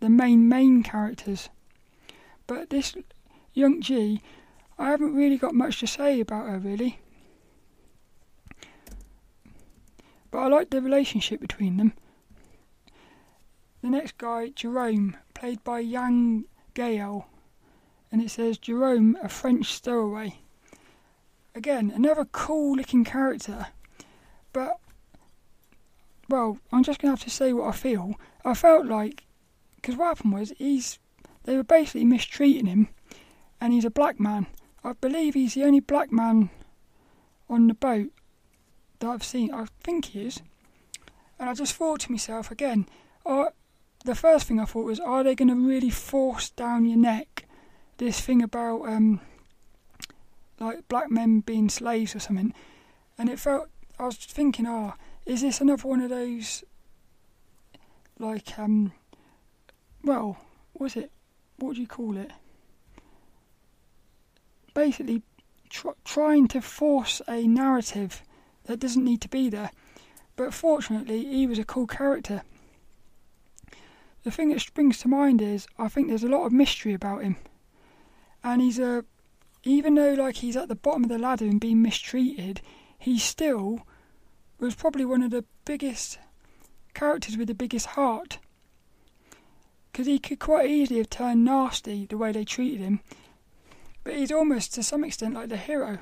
[0.00, 1.48] the main main characters.
[2.46, 2.94] But this
[3.52, 4.20] young G,
[4.78, 6.98] I haven't really got much to say about her really.
[10.34, 11.92] But I like the relationship between them.
[13.82, 17.28] The next guy, Jerome, played by Yann Gael
[18.10, 20.40] and it says Jerome, a French stowaway.
[21.54, 23.68] Again, another cool looking character,
[24.52, 24.80] but
[26.28, 28.16] well, I'm just gonna have to say what I feel.
[28.44, 29.22] I felt like
[29.76, 30.98] because what happened was he's
[31.44, 32.88] they were basically mistreating him,
[33.60, 34.48] and he's a black man.
[34.82, 36.50] I believe he's the only black man
[37.48, 38.10] on the boat
[38.98, 39.52] that I've seen.
[39.52, 40.40] I think he is,
[41.38, 42.86] and I just thought to myself again.
[43.26, 43.50] Oh,
[44.04, 47.46] the first thing I thought was, are they going to really force down your neck
[47.96, 49.20] this thing about um,
[50.60, 52.52] like black men being slaves or something,
[53.18, 56.64] and it felt I was thinking, oh, is this another one of those
[58.18, 58.92] like um,
[60.02, 60.38] well,
[60.74, 61.10] was it?
[61.56, 62.30] What do you call it?
[64.74, 65.22] Basically,
[65.68, 68.22] tr- trying to force a narrative
[68.64, 69.70] that doesn't need to be there.
[70.36, 72.42] But fortunately, he was a cool character.
[74.22, 77.22] The thing that springs to mind is I think there's a lot of mystery about
[77.22, 77.36] him
[78.44, 79.04] and he's a
[79.64, 82.60] even though like he's at the bottom of the ladder and being mistreated,
[82.98, 83.80] he still
[84.60, 86.18] was probably one of the biggest
[86.92, 88.38] characters with the biggest heart.
[89.90, 93.00] Because he could quite easily have turned nasty the way they treated him,
[94.02, 96.00] but he's almost to some extent like the hero.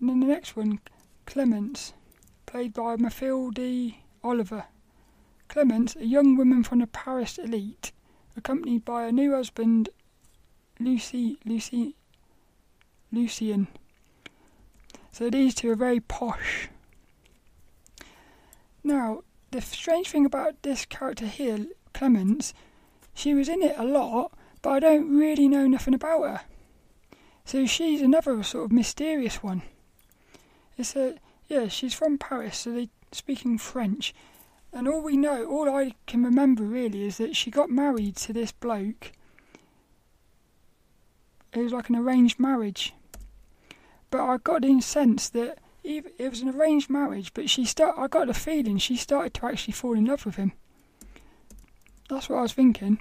[0.00, 0.80] And then the next one,
[1.26, 1.92] Clémence,
[2.44, 4.64] played by Mathilde Ollivier.
[5.48, 7.92] Clémence, a young woman from the Paris elite,
[8.36, 9.88] accompanied by her new husband,
[10.78, 11.96] Lucy, Lucy,
[13.12, 13.68] Lucian.
[15.12, 16.68] So these two are very posh.
[18.84, 22.52] Now, the strange thing about this character here, Clémence,
[23.14, 26.40] she was in it a lot, but I don't really know nothing about her.
[27.44, 29.62] So she's another sort of mysterious one.
[30.76, 31.16] It's a
[31.48, 34.14] yeah, she's from Paris, so they're speaking French,
[34.72, 38.32] and all we know, all I can remember really, is that she got married to
[38.32, 39.12] this bloke.
[41.52, 42.92] It was like an arranged marriage.
[44.10, 47.96] But I got the sense that it was an arranged marriage, but she start.
[47.96, 50.52] I got the feeling she started to actually fall in love with him.
[52.08, 53.00] That's what I was thinking.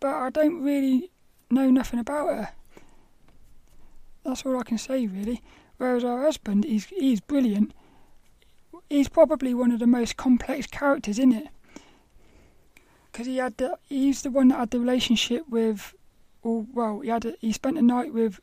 [0.00, 1.10] But I don't really
[1.50, 2.48] know nothing about her.
[4.24, 5.42] That's all I can say really.
[5.78, 7.72] Whereas her husband, he's he's brilliant
[8.88, 11.48] he's probably one of the most complex characters in it
[13.10, 15.94] because he had the, he's the one that had the relationship with,
[16.42, 18.40] or well, he had a, he spent a night with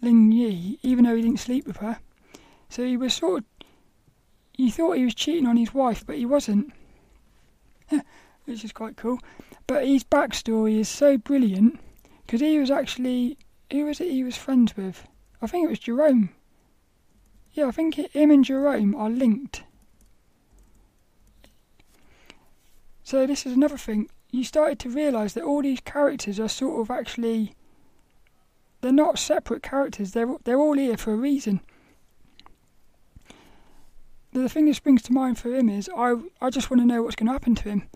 [0.00, 1.98] Ling Yi, even though he didn't sleep with her.
[2.68, 3.44] So he was sort of
[4.56, 6.72] you thought he was cheating on his wife, but he wasn't,
[8.44, 9.18] which is quite cool.
[9.66, 11.80] But his backstory is so brilliant
[12.24, 13.36] because he was actually
[13.72, 15.08] who was it he was friends with?
[15.42, 16.30] I think it was Jerome.
[17.54, 19.62] Yeah, I think him and Jerome are linked.
[23.04, 24.08] So this is another thing.
[24.32, 27.54] You started to realise that all these characters are sort of actually
[28.80, 30.12] they're not separate characters.
[30.12, 31.60] They're they're all here for a reason.
[34.32, 37.02] The thing that springs to mind for him is I I just want to know
[37.02, 37.88] what's going to happen to him.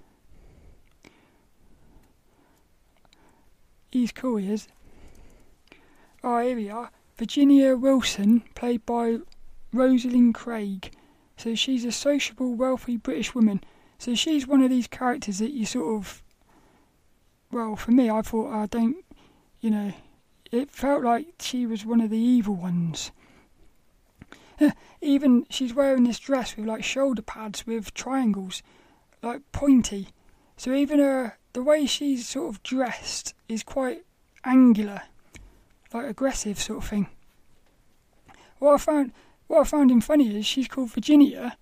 [3.91, 4.69] He's cool, he is.
[6.23, 6.91] Oh, here we are.
[7.17, 9.19] Virginia Wilson, played by
[9.73, 10.93] Rosalie Craig.
[11.37, 13.63] So she's a sociable, wealthy British woman.
[13.99, 16.23] So she's one of these characters that you sort of.
[17.51, 19.05] Well, for me, I thought I don't.
[19.61, 19.93] You know,
[20.51, 23.11] it felt like she was one of the evil ones.
[25.01, 28.63] Even she's wearing this dress with like shoulder pads with triangles,
[29.23, 30.09] like pointy.
[30.57, 34.05] So even her the way she's sort of dressed is quite
[34.45, 35.03] angular,
[35.93, 37.07] like aggressive sort of thing.
[38.59, 39.13] What I found
[39.49, 41.57] what I found him funny is she's called Virginia,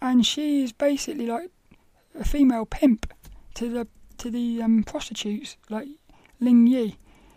[0.00, 1.50] and she is basically like
[2.18, 3.12] a female pimp
[3.54, 5.88] to the to the um, prostitutes like
[6.40, 6.96] Ling Yi.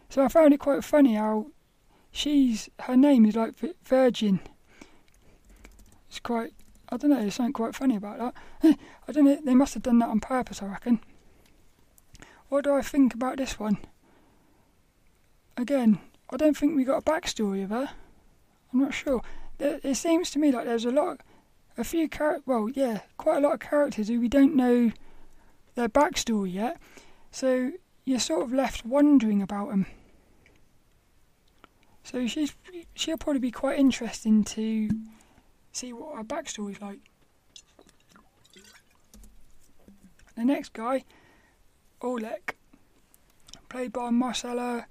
[0.10, 1.47] So I found it quite funny how
[2.12, 4.39] she's her name is like Virgin.
[6.08, 6.54] It's quite
[6.89, 7.19] I don't know.
[7.19, 8.78] There's something quite funny about that.
[9.08, 9.39] I don't know.
[9.43, 10.62] They must have done that on purpose.
[10.62, 10.99] I reckon.
[12.49, 13.78] What do I think about this one?
[15.56, 15.99] Again,
[16.32, 17.91] I don't think we got a backstory of her.
[18.73, 19.21] I'm not sure.
[19.60, 21.19] It seems to me like there's a lot,
[21.78, 24.91] a few char- well, yeah, quite a lot of characters who we don't know
[25.76, 26.78] their backstory yet.
[27.32, 27.72] So
[28.06, 29.86] you're sort of left wondering about them.
[32.04, 32.56] So she's
[32.95, 34.89] she'll probably be quite interesting to
[35.72, 37.00] see what her backstory's like.
[40.36, 41.04] The next guy,
[42.02, 42.56] Olek,
[43.67, 44.86] played by Maciej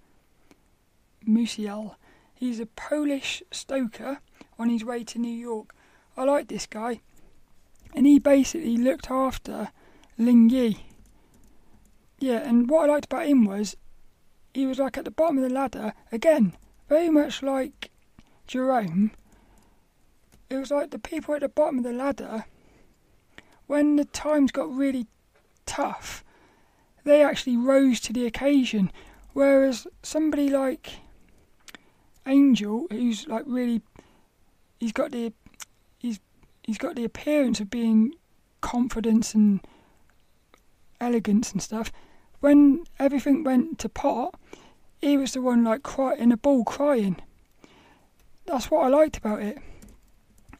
[1.26, 1.96] Musiał.
[2.34, 4.20] He's a Polish stoker
[4.58, 5.74] on his way to New York.
[6.16, 7.00] I like this guy.
[7.94, 9.70] And he basically looked after
[10.18, 10.84] Ling Yi.
[12.18, 13.76] Yeah, and what I liked about him was
[14.52, 16.54] he was like at the bottom of the ladder, again,
[16.88, 17.90] very much like
[18.46, 19.12] Jerome.
[20.50, 22.46] It was like the people at the bottom of the ladder,
[23.66, 25.06] when the times got really
[25.66, 26.24] tough,
[27.04, 28.90] they actually rose to the occasion.
[29.34, 30.94] Whereas somebody like
[32.26, 33.82] Angel, who's like really
[34.78, 35.32] he's got the
[35.98, 36.20] he's
[36.62, 38.14] he's got the appearance of being
[38.60, 39.60] confidence and
[41.00, 41.92] elegance and stuff.
[42.40, 44.34] When everything went to pot,
[45.00, 47.16] he was the one like cry in a ball crying.
[48.46, 49.58] That's what I liked about it.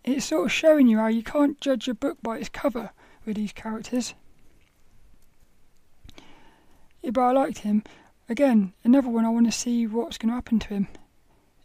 [0.04, 2.90] It's sort of showing you how you can't judge a book by its cover
[3.24, 4.14] with these characters.
[7.02, 7.84] Yeah, but I liked him.
[8.28, 10.88] Again, another one I want to see what's going to happen to him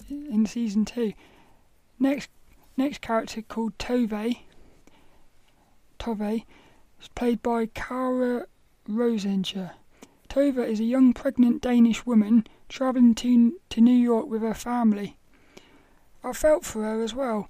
[0.09, 1.13] in season two.
[1.99, 2.29] Next
[2.75, 4.38] Next character called Tove.
[5.99, 6.43] Tove
[7.01, 8.47] is played by Clara
[8.88, 9.71] Rosager.
[10.27, 15.17] Tove is a young pregnant Danish woman travelling to, to New York with her family.
[16.23, 17.49] I felt for her as well.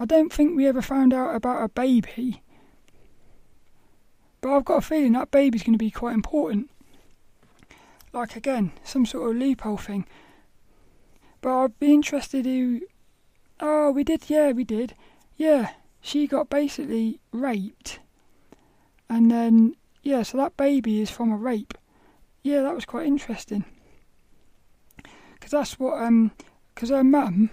[0.00, 2.42] I don't think we ever found out about a baby,
[4.40, 6.68] but I've got a feeling that baby's going to be quite important.
[8.12, 10.06] Like again, some sort of loophole thing.
[11.40, 12.80] But I'd be interested who
[13.60, 14.94] Oh, we did, yeah, we did.
[15.36, 18.00] Yeah, she got basically raped.
[19.08, 21.74] And then, yeah, so that baby is from a rape.
[22.42, 23.64] Yeah, that was quite interesting.
[25.34, 26.32] Because that's what, um,
[26.74, 27.50] because her mum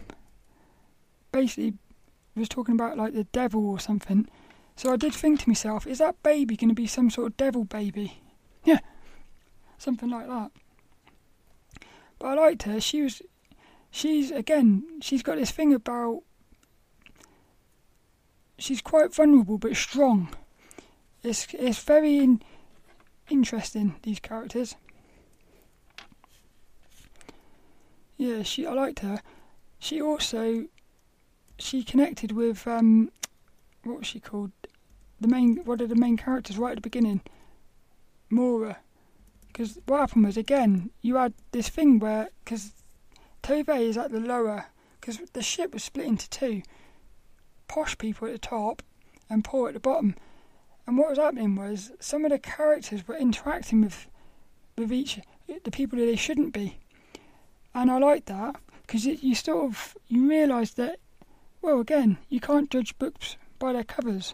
[1.32, 1.74] basically
[2.36, 4.28] was talking about like the devil or something.
[4.76, 7.38] So I did think to myself, is that baby going to be some sort of
[7.38, 8.22] devil baby?
[8.64, 8.80] Yeah,
[9.78, 10.52] something like that.
[12.20, 12.80] But I liked her.
[12.80, 13.22] She was
[13.92, 16.24] she's again she's got this thing about
[18.62, 20.30] she's quite vulnerable but strong.
[21.24, 22.42] It's it's very in,
[23.30, 24.76] interesting these characters.
[28.18, 29.22] Yeah, she I liked her.
[29.80, 30.66] She also
[31.58, 33.12] she connected with um
[33.84, 34.52] what was she called?
[35.20, 37.22] The main one of the main characters right at the beginning,
[38.30, 38.78] Maura.
[39.48, 42.72] Because what happened was again you had this thing where because
[43.44, 44.66] Tove is at the lower,
[45.00, 46.62] because the ship was split into two.
[47.68, 48.84] Posh people at the top
[49.30, 50.16] and poor at the bottom.
[50.86, 54.08] And what was happening was some of the characters were interacting with
[54.78, 55.20] with each
[55.64, 56.78] the people that they shouldn't be.
[57.74, 61.00] And I like that because you sort of you realise that
[61.62, 64.34] well again you can't judge books by their covers.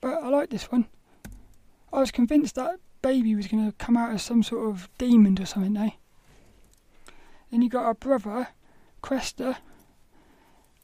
[0.00, 0.86] But I like this one.
[1.92, 5.38] I was convinced that baby was going to come out as some sort of demon
[5.38, 5.92] or something, though.
[7.50, 8.48] Then you got our brother,
[9.02, 9.58] Krester.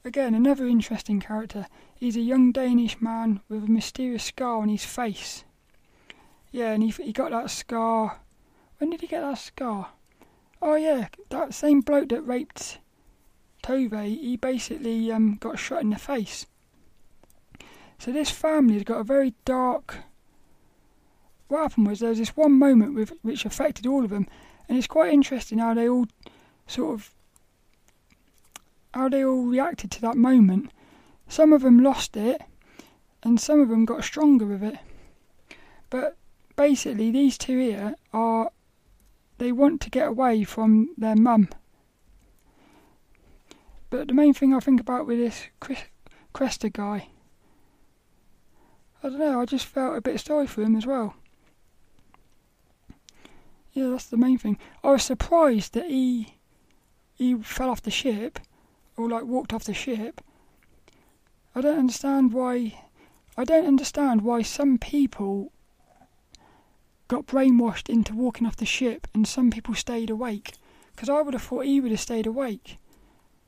[0.04, 1.66] Again, another interesting character.
[1.94, 5.44] He's a young Danish man with a mysterious scar on his face.
[6.52, 8.20] Yeah, and he, he got that scar.
[8.76, 9.92] When did he get that scar?
[10.60, 12.80] Oh, yeah, that same bloke that raped
[13.62, 16.46] Tove, he basically um, got shot in the face.
[17.98, 20.00] So this family has got a very dark.
[21.50, 24.28] What happened was there was this one moment with, which affected all of them,
[24.68, 26.06] and it's quite interesting how they all
[26.68, 27.12] sort of
[28.94, 30.70] how they all reacted to that moment.
[31.26, 32.40] Some of them lost it,
[33.24, 34.76] and some of them got stronger with it.
[35.90, 36.16] But
[36.54, 38.52] basically, these two here are
[39.38, 41.48] they want to get away from their mum.
[43.90, 45.48] But the main thing I think about with this
[46.32, 47.08] Krester guy,
[49.02, 51.16] I don't know, I just felt a bit sorry for him as well.
[53.72, 54.58] Yeah, that's the main thing.
[54.82, 56.34] I was surprised that he
[57.14, 58.38] he fell off the ship,
[58.96, 60.20] or like walked off the ship.
[61.54, 62.80] I don't understand why.
[63.36, 65.52] I don't understand why some people
[67.10, 70.52] got brainwashed into walking off the ship and some people stayed awake.
[70.92, 72.78] Because I would have thought he would have stayed awake.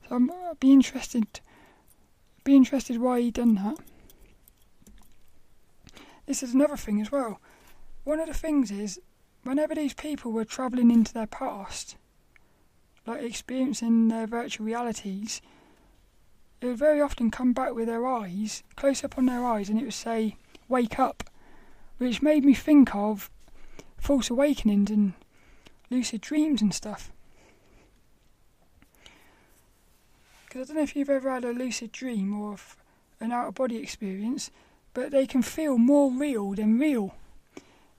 [0.07, 1.39] So I'm, I'd be interested.
[2.43, 3.77] Be interested why he done that.
[6.25, 7.39] This is another thing as well.
[8.03, 8.99] One of the things is,
[9.43, 11.95] whenever these people were travelling into their past,
[13.05, 15.41] like experiencing their virtual realities,
[16.61, 19.79] it would very often come back with their eyes, close up on their eyes, and
[19.79, 20.37] it would say,
[20.69, 21.29] Wake up,
[21.97, 23.29] which made me think of
[23.97, 25.13] false awakenings and
[25.89, 27.11] lucid dreams and stuff.
[30.45, 32.55] Because I don't know if you've ever had a lucid dream or
[33.19, 34.51] an out of body experience,
[34.93, 37.15] but they can feel more real than real.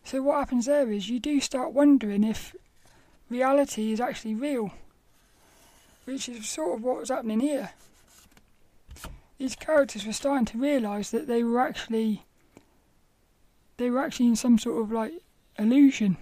[0.04, 2.54] So what happens there is you do start wondering if
[3.30, 4.72] reality is actually real,
[6.04, 7.70] which is sort of what was happening here.
[9.38, 12.22] These characters were starting to realise that they were actually
[13.76, 15.12] they were actually in some sort of like
[15.58, 16.16] illusion.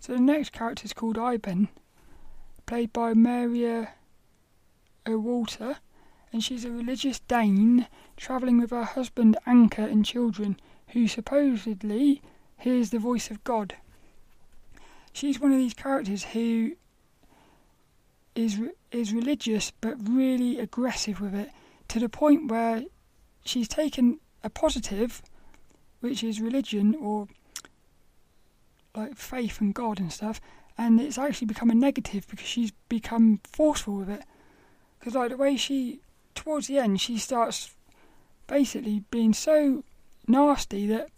[0.00, 1.68] So the next character is called Iben,
[2.66, 3.90] played by Maria
[5.04, 5.76] Erwolter,
[6.32, 10.58] and she's a religious Dane travelling with her husband Anker and children,
[10.88, 12.22] who supposedly
[12.58, 13.76] hears the voice of God.
[15.12, 16.72] She's one of these characters who
[18.34, 18.60] is
[18.92, 21.50] is religious but really aggressive with it
[21.88, 22.84] to the point where
[23.44, 25.22] she's taken a positive,
[26.00, 27.26] which is religion or
[28.94, 30.40] like faith and God and stuff,
[30.76, 34.22] and it's actually become a negative because she's become forceful with it.
[34.98, 36.00] Because like the way she,
[36.34, 37.74] towards the end, she starts
[38.46, 39.84] basically being so
[40.28, 41.08] nasty that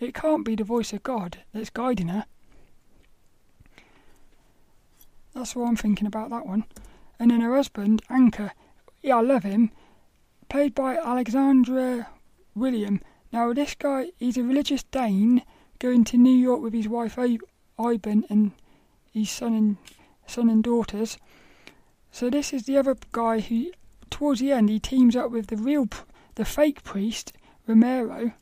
[0.00, 2.24] it can't be the voice of God that's guiding her.
[5.34, 6.64] That's what I'm thinking about that one.
[7.18, 8.52] And then her husband, Anker,
[9.02, 9.70] yeah, I love him,
[10.48, 12.06] played by Alexandre
[12.56, 13.00] Willaume.
[13.32, 15.42] Now, this guy, he's a religious Dane
[15.78, 18.52] going to New York with his wife Iben and
[19.12, 19.76] his son and
[20.26, 21.18] son and daughters.
[22.10, 23.70] So this is the other guy who,
[24.10, 25.88] towards the end, he teams up with the real,
[26.34, 27.32] the fake priest
[27.66, 28.32] Romero,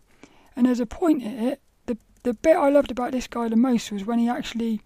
[0.56, 1.60] and there's a point in it.
[1.84, 4.80] The the bit I loved about this guy the most was when he actually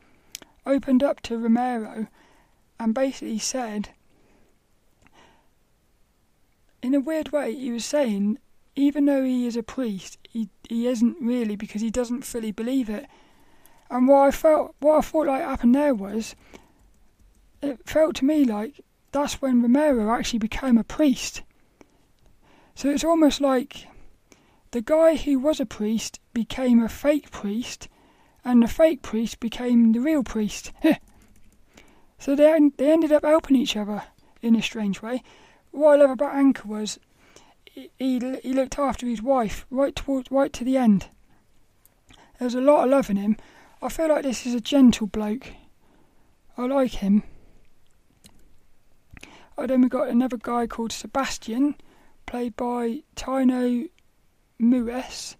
[0.66, 2.08] opened up to Romero
[2.78, 3.90] and basically said,
[6.82, 8.38] in a weird way, he was saying
[8.76, 12.88] even though he is a priest, he he isn't really because he doesn't fully believe
[12.88, 13.06] it.
[13.90, 16.36] And what I felt, what I thought like happened there was,
[17.62, 18.80] it felt to me like
[19.12, 21.42] that's when Romero actually became a priest.
[22.74, 23.86] So it's almost like
[24.72, 27.88] the guy who was a priest became a fake priest,
[28.44, 30.72] and the fake priest became the real priest.
[32.18, 34.04] so they they ended up helping each other
[34.42, 35.22] in a strange way.
[35.70, 36.98] What I love about Anker was
[37.64, 38.18] he, he,
[38.52, 41.06] looked after his wife right towards right to the end.
[42.38, 43.36] There was a lot of love in him.
[43.82, 45.48] I feel like this is a gentle bloke.
[46.56, 47.22] I like him.
[49.56, 51.76] And then we got another guy called Sebastian,
[52.26, 53.86] played by Tino
[54.61, 55.36] Mewes,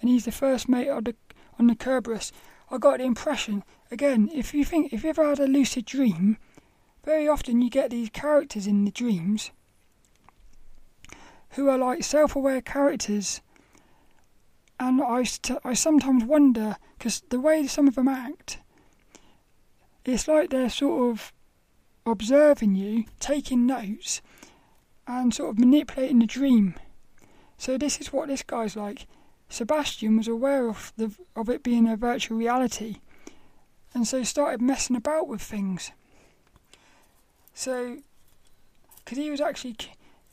[0.00, 1.14] and he's the first mate on the
[1.58, 2.32] on the Kerberos.
[2.70, 4.28] I got the impression again.
[4.34, 6.38] If you think if you ever had a lucid dream,
[7.04, 9.50] very often you get these characters in the dreams
[11.50, 13.40] who are like self aware characters.
[14.80, 18.58] And I, st- I sometimes wonder, because the way some of them act,
[20.04, 21.32] it's like they're sort of
[22.04, 24.20] observing you, taking notes,
[25.06, 26.74] and sort of manipulating the dream.
[27.64, 29.06] So this is what this guy's like.
[29.48, 32.96] Sebastian was aware of the of it being a virtual reality,
[33.94, 35.90] and so started messing about with things.
[37.54, 37.96] So,
[38.98, 39.76] because he was actually,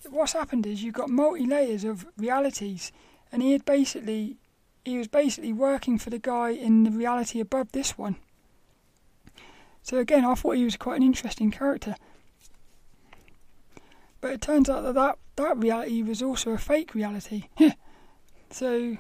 [0.10, 2.92] what's happened is you've got multi layers of realities,
[3.32, 4.36] and he had basically,
[4.84, 8.18] he was basically working for the guy in the reality above this one.
[9.84, 11.96] So again, I thought he was quite an interesting character.
[14.20, 17.44] But it turns out that that, that reality was also a fake reality.
[18.50, 18.98] so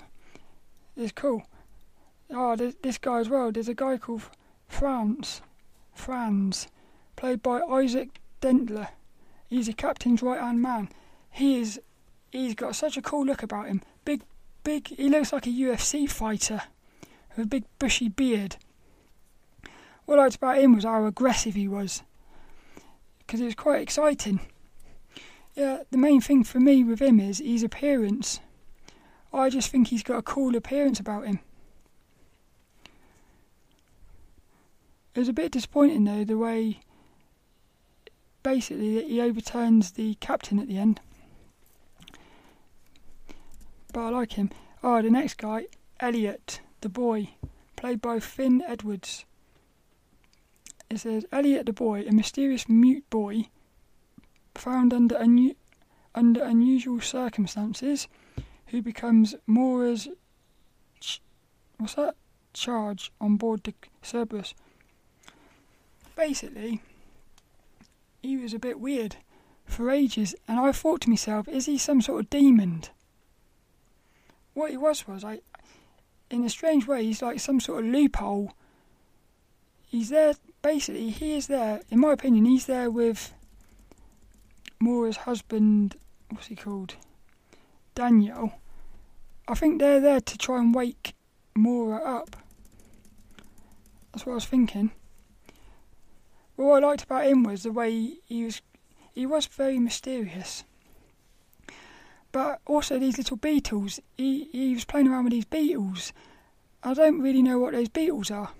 [0.95, 1.43] it's cool.
[2.29, 3.51] Oh, there's this guy as well.
[3.51, 4.23] There's a guy called
[4.67, 5.41] Franz.
[5.93, 6.67] Franz,
[7.15, 8.89] played by Isaak Dentler.
[9.49, 10.89] He's a captain's right hand man.
[11.29, 11.79] He is.
[12.31, 13.81] He's got such a cool look about him.
[14.05, 14.21] Big,
[14.63, 14.87] big.
[14.87, 16.61] He looks like a UFC fighter
[17.35, 18.57] with a big bushy beard.
[20.05, 22.03] What I liked about him was how aggressive he was,
[23.19, 24.39] because it was quite exciting.
[25.55, 28.39] Yeah, the main thing for me with him is his appearance.
[29.33, 31.39] I just think he's got a cool appearance about him.
[35.13, 36.79] It was a bit disappointing though the way
[38.43, 41.01] basically he overturns the captain at the end.
[43.93, 44.51] But I like him.
[44.81, 45.67] Oh, the next guy,
[45.99, 47.31] Elliot, the boy,
[47.75, 49.25] played by Fflyn Edwards.
[50.89, 53.47] It says Elliot the boy, a mysterious mute boy
[54.55, 55.17] found under
[56.13, 58.07] under unusual circumstances,
[58.67, 60.07] who becomes Moira's
[60.99, 61.21] ch-
[61.77, 62.15] what's that
[62.53, 63.73] charge on board the
[64.03, 64.53] Kerberos.
[66.15, 66.81] Basically,
[68.21, 69.17] he was a bit weird
[69.65, 72.83] for ages, and I thought to myself, is he some sort of demon?
[74.53, 75.39] What he was was, I,
[76.29, 78.53] in a strange way, he's like some sort of loophole.
[79.87, 83.33] He's there, basically, he is there, in my opinion, he's there with
[84.81, 85.95] Moira's husband,
[86.29, 86.95] what's he called?
[87.93, 88.53] Daniel.
[89.47, 91.13] I think they're there to try and wake
[91.55, 92.35] Moira up.
[94.11, 94.91] That's what I was thinking.
[96.57, 98.61] But what I liked about him was the way he was.
[99.13, 100.63] He was very mysterious.
[102.31, 103.99] But also these little beetles.
[104.17, 106.13] He he was playing around with these beetles.
[106.83, 108.51] I don't really know what those beetles are.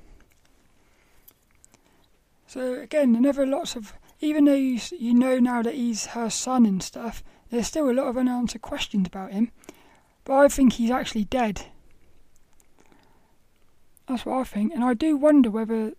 [2.48, 6.66] So again, another lots of even though you, you know now that he's her son
[6.66, 9.52] and stuff, there's still a lot of unanswered questions about him.
[10.24, 11.66] But I think he's actually dead.
[14.08, 14.74] That's what I think.
[14.74, 15.94] And I do wonder whether,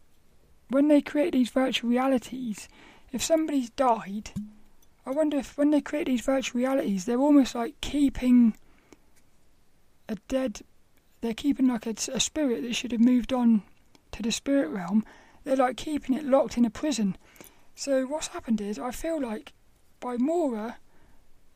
[0.68, 2.68] when they create these virtual realities,
[3.11, 4.31] if somebody's died,
[5.05, 8.55] I wonder if when they create these virtual realities, they're almost like keeping
[10.09, 10.61] a dead.
[11.20, 13.62] They're keeping like a, a spirit that should have moved on
[14.12, 15.05] to the spirit realm.
[15.43, 17.16] They're like keeping it locked in a prison
[17.75, 19.53] so what's happened is I feel like
[20.01, 20.77] by Moira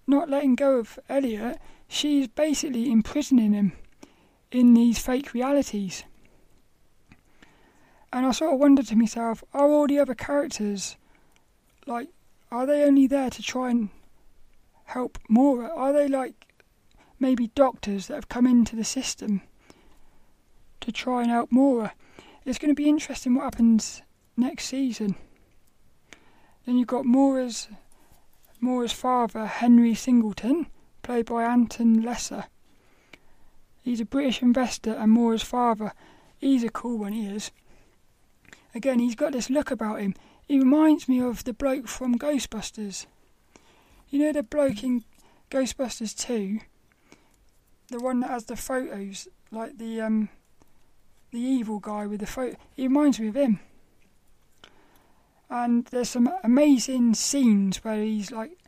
[0.07, 1.59] not letting go of Elliot,
[1.89, 3.73] she's basically imprisoning him
[4.53, 6.05] in these fake realities.
[8.13, 10.97] And I sort of wondered to myself, are all the other characters
[11.87, 12.09] like
[12.51, 13.89] are they only there to try and
[14.85, 15.69] help Moira?
[15.75, 16.47] Are they like
[17.19, 19.43] maybe doctors that have come into the system
[20.81, 21.93] to try and help Moira?
[22.45, 24.03] It's going to be interesting what happens
[24.37, 25.17] next season.
[26.67, 27.69] Then you've got Moira's,
[28.61, 30.67] Moira's father, Henry Singleton,
[31.03, 32.47] played by Anton Lesser.
[33.85, 35.93] He's a British investor, and Moira's father,
[36.39, 37.53] he's a cool one, he is.
[38.75, 40.15] Again, he's got this look about him.
[40.49, 43.07] He reminds me of the bloke from Ghostbusters.
[44.11, 45.05] You know the bloke in
[45.53, 46.59] Ghostbusters 2?
[47.89, 50.31] The one that has the photos, like the um,
[51.31, 52.57] the evil guy with the photo.
[52.75, 53.61] He reminds me of him
[55.49, 58.59] and there's some amazing scenes where he's like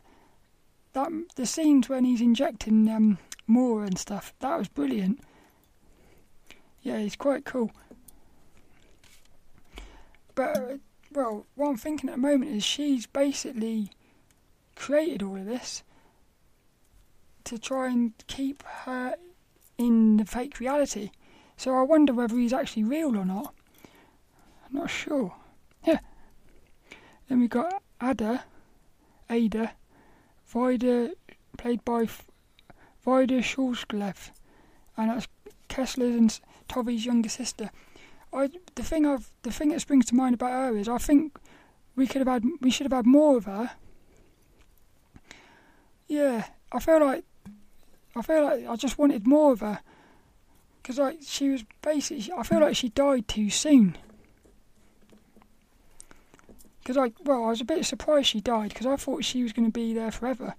[0.93, 1.09] that.
[1.35, 3.17] The scenes when he's injecting um,
[3.47, 5.19] more and stuff that was brilliant.
[6.81, 7.71] Yeah, he's quite cool.
[10.35, 10.79] But
[11.11, 13.91] well, what I'm thinking at the moment is she's basically
[14.75, 15.83] created all of this
[17.43, 19.15] to try and keep her
[19.77, 21.11] in the fake reality.
[21.57, 23.53] So I wonder whether he's actually real or not.
[24.65, 25.35] I'm not sure.
[25.85, 25.99] Yeah.
[27.29, 28.43] Then we got Ada,
[29.29, 29.71] Ada,
[30.47, 31.11] Vida,
[31.57, 32.07] played by
[33.05, 34.31] Vida Sjørslev,
[34.97, 35.27] and that's
[35.69, 37.69] Kessler's and Tove's younger sister.
[38.33, 41.37] I the thing I've the thing that springs to mind about her is I think
[41.95, 43.71] we could have had we should have had more of her.
[46.07, 47.25] Yeah, I feel like
[48.15, 49.81] I feel like I just wanted more of her
[50.81, 53.97] because like she was basically I feel like she died too soon
[56.89, 59.53] because I well I was a bit surprised she died because I thought she was
[59.53, 60.55] going to be there forever.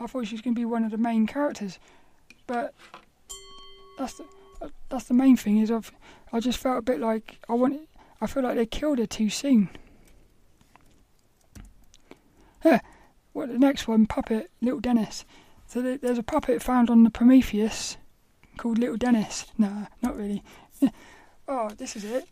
[0.00, 1.78] I thought she was going to be one of the main characters,
[2.48, 2.74] but
[3.96, 4.24] that's the,
[4.88, 5.58] that's the main thing.
[5.58, 5.92] Is I've
[6.32, 7.80] I just felt a bit like I want.
[8.20, 9.68] I feel like they killed her too soon.
[12.64, 12.80] Yeah.
[13.32, 14.06] What the next one?
[14.06, 15.24] Puppet, Little Dennis.
[15.68, 17.96] So there's a puppet found on the Prometheus
[18.56, 19.46] called Little Dennis.
[19.56, 20.42] Nah, not really.
[21.46, 22.26] oh, this is it.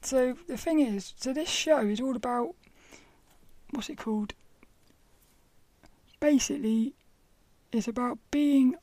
[0.00, 2.54] So the thing is, so this show is all about
[3.70, 4.34] what's it called?
[6.20, 6.94] Basically,
[7.72, 8.76] it's about being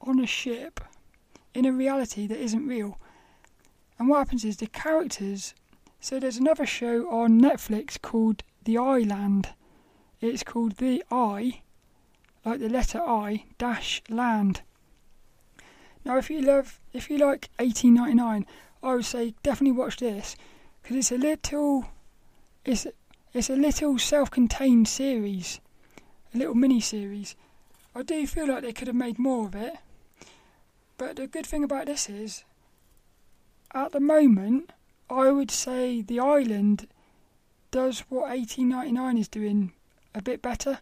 [0.00, 0.80] on a ship
[1.54, 2.98] in a reality that isn't real.
[3.98, 5.54] And what happens is the characters.
[6.00, 9.50] So there's another show on Netflix called The Island.
[10.20, 11.62] It's called The I,
[12.44, 14.62] like the letter I dash land.
[16.04, 18.46] Now, if you love, if you like 1899,
[18.82, 20.36] I would say definitely watch this
[20.82, 21.86] because it's a little,
[22.64, 22.86] it's
[23.32, 25.60] it's a little self-contained series,
[26.34, 27.34] a little mini series.
[27.94, 29.74] I do feel like they could have made more of it,
[30.98, 32.44] but the good thing about this is,
[33.72, 34.70] at the moment,
[35.08, 36.88] I would say the island
[37.70, 39.72] does what 1899 is doing
[40.14, 40.80] a bit better.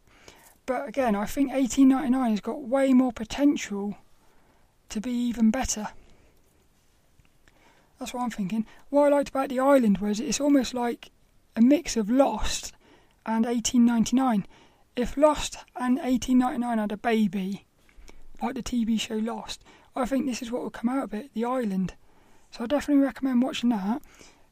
[0.67, 3.97] But again, I think 1899 has got way more potential
[4.89, 5.89] to be even better.
[8.01, 8.65] That's what I'm thinking.
[8.89, 11.11] What I liked about the island was it's almost like
[11.55, 12.73] a mix of Lost
[13.27, 14.47] and 1899.
[14.97, 17.67] If Lost and 1899 had a baby,
[18.43, 19.63] like the TV show Lost,
[19.95, 21.93] I think this is what will come out of it, the island.
[22.51, 24.01] So I definitely recommend watching that.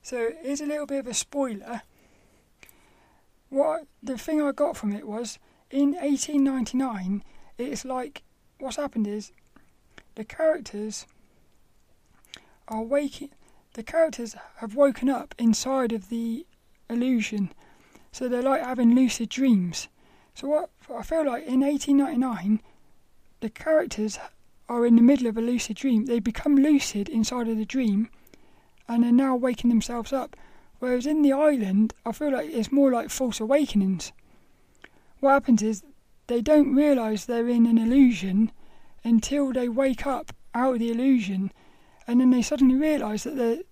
[0.02, 1.80] So here's a little bit of a spoiler.
[3.48, 5.38] What the thing I got from it was
[5.70, 7.24] in 1899,
[7.56, 8.24] it's like
[8.58, 9.32] what's happened is
[10.16, 11.06] the characters
[12.68, 13.30] are waking.
[13.74, 16.46] The characters have woken up inside of the
[16.90, 17.50] illusion.
[18.12, 19.88] So they're like having lucid dreams.
[20.34, 22.60] So what I feel like in 1899,
[23.40, 24.18] the characters
[24.68, 26.06] are in the middle of a lucid dream.
[26.06, 28.10] They become lucid inside of the dream,
[28.88, 30.36] and are now waking themselves up.
[30.78, 34.12] Whereas in the island, I feel like it's more like false awakenings.
[35.20, 35.82] What happens is
[36.28, 38.52] they don't realise they're in an illusion
[39.02, 41.52] until they wake up out of the illusion,
[42.08, 43.62] and then they suddenly realise that they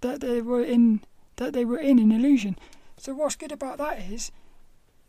[0.00, 1.00] that they were in
[1.36, 2.56] that they were in an illusion.
[2.96, 4.30] So what's good about that is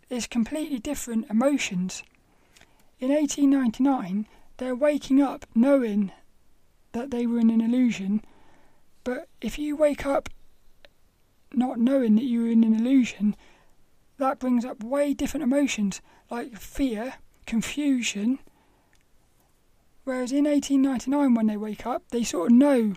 [0.09, 2.03] it's completely different emotions.
[2.99, 4.27] In 1899,
[4.57, 6.11] they're waking up knowing
[6.91, 8.23] that they were in an illusion,
[9.03, 10.29] but if you wake up
[11.53, 13.35] not knowing that you're in an illusion,
[14.17, 17.15] that brings up way different emotions like fear,
[17.45, 18.39] confusion.
[20.03, 22.93] Whereas in 1899, when they wake up, they sort of know,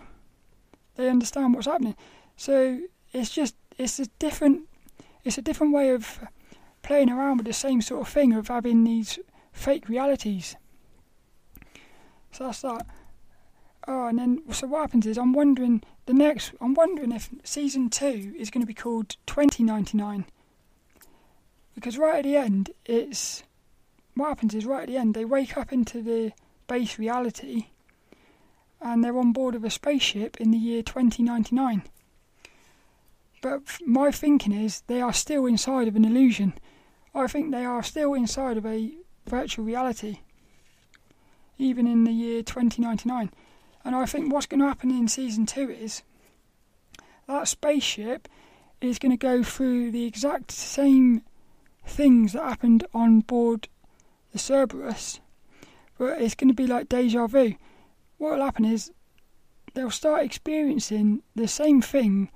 [0.95, 1.95] they understand what's happening.
[2.35, 2.79] So
[3.13, 4.67] it's just it's a different
[5.23, 6.19] it's a different way of
[6.81, 9.19] playing around with the same sort of thing of having these
[9.51, 10.55] fake realities.
[12.31, 12.85] So that's that.
[13.87, 16.53] Oh, and then so what happens is I'm wondering the next.
[16.59, 20.25] I'm wondering if season two is going to be called 2099
[21.75, 23.43] because right at the end, it's
[24.15, 26.31] what happens is right at the end they wake up into the
[26.67, 27.67] base reality,
[28.81, 31.83] and they're on board of a spaceship in the year 2099.
[33.41, 36.53] But my thinking is they are still inside of an illusion.
[37.13, 38.91] I think they are still inside of a
[39.27, 40.19] virtual reality,
[41.57, 43.31] even in the year 2099.
[43.83, 46.01] And I think what's going to happen in season two is
[47.27, 48.27] that spaceship
[48.81, 51.21] is going to go through the exact same
[51.85, 53.67] things that happened on board
[54.31, 55.19] the Kerberos,
[55.97, 57.55] but it's going to be like deja vu.
[58.17, 58.91] What will happen is
[59.73, 62.29] they'll start experiencing the same thing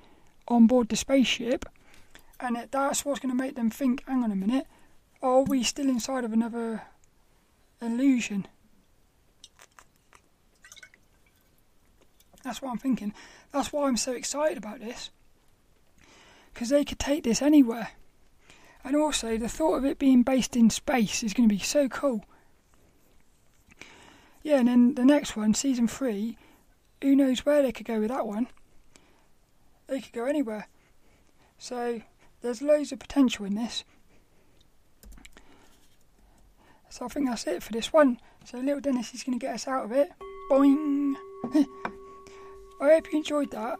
[0.48, 1.66] on board the spaceship,
[2.40, 4.66] and that's what's going to make them think hang on a minute,
[5.22, 6.84] are we still inside of another
[7.82, 8.48] illusion?
[12.44, 13.14] That's what I'm thinking.
[13.52, 15.10] That's why I'm so excited about this.
[16.54, 17.90] Because they could take this anywhere.
[18.84, 21.90] And also, the thought of it being based in space is going to be so
[21.90, 22.24] cool.
[24.42, 26.38] Yeah, and then the next one, season three,
[27.02, 28.48] who knows where they could go with that one?
[29.88, 30.68] They could go anywhere.
[31.58, 32.02] So
[32.42, 33.84] there's loads of potential in this.
[36.90, 38.20] So I think that's it for this one.
[38.46, 40.10] So little Dennis is going to get us out of it.
[40.50, 41.16] Boing!
[42.82, 43.78] I hope you enjoyed that.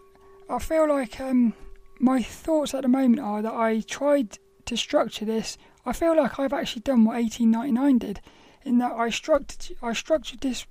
[0.50, 1.54] I feel like um,
[2.00, 5.58] my thoughts at the moment are that I tried to structure this.
[5.86, 8.22] I feel like I've actually done what 1899 did,
[8.64, 10.66] in that I structured I structured this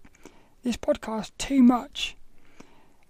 [0.62, 2.16] this podcast too much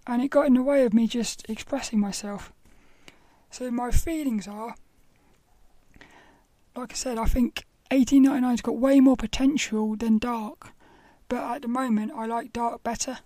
[0.09, 2.51] and it got in the way of me just expressing myself.
[3.51, 4.75] So my feelings are,
[6.75, 10.71] like I said, I think 1899's got way more potential than Dark,
[11.27, 13.19] but at the moment I like Dark better.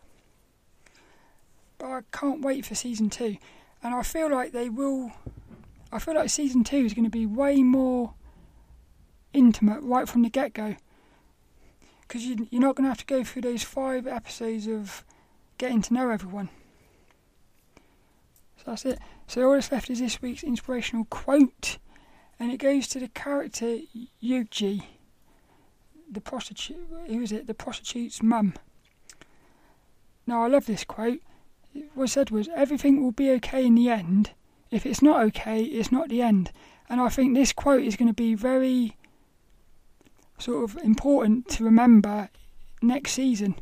[1.77, 3.37] But I can't wait for season two,
[3.81, 5.11] and I feel like they will.
[5.89, 8.13] I feel like season two is going to be way more
[9.31, 10.75] intimate right from the get go.
[12.13, 15.03] Because you, you're not going to have to go through those five episodes of
[15.57, 16.49] getting to know everyone.
[18.57, 18.99] So that's it.
[19.25, 21.79] So all that's left is this week's inspirational quote,
[22.39, 23.79] and it goes to the character
[24.19, 24.87] Yuk Je,
[26.07, 26.77] the prostitute.
[27.07, 27.47] Who is it?
[27.47, 28.53] The prostitute's mum.
[30.27, 31.21] Now I love this quote.
[31.95, 34.33] What it said was, "Everything will be okay in the end.
[34.69, 36.51] If it's not okay, it's not the end."
[36.89, 38.97] And I think this quote is going to be very
[40.37, 42.29] sort of important to remember
[42.81, 43.55] next season.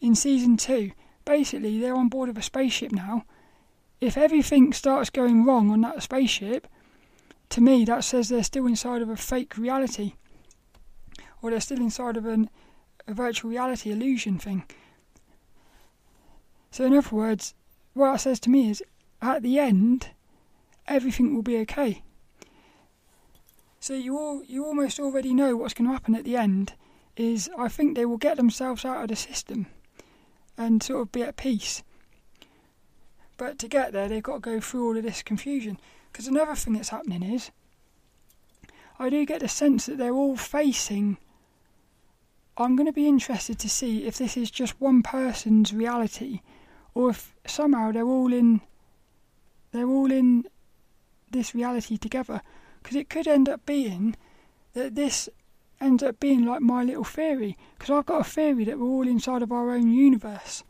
[0.00, 0.92] In season two,
[1.24, 3.24] basically they're on board of a spaceship now.
[4.00, 6.66] If everything starts going wrong on that spaceship,
[7.50, 10.14] to me that says they're still inside of a fake reality,
[11.42, 12.48] or they're still inside of an,
[13.06, 14.64] a virtual reality illusion thing.
[16.70, 17.54] So, in other words,
[17.94, 18.82] what that says to me is
[19.20, 20.10] at the end,
[20.86, 22.02] everything will be okay.
[23.82, 26.74] So you all you almost already know what's going to happen at the end.
[27.16, 29.66] Is I think they will get themselves out of the system
[30.56, 31.82] and sort of be at peace.
[33.38, 35.78] But to get there, they've got to go through all of this confusion.
[36.12, 37.50] Because another thing that's happening is,
[38.98, 41.16] I do get the sense that they're all facing.
[42.58, 46.40] I'm going to be interested to see if this is just one person's reality,
[46.94, 48.60] or if somehow they're all in.
[49.72, 50.44] They're all in
[51.30, 52.42] this reality together
[52.82, 54.16] because it could end up being
[54.72, 55.28] that this
[55.80, 59.08] ends up being like my little theory because I've got a theory that we're all
[59.08, 60.62] inside of our own universe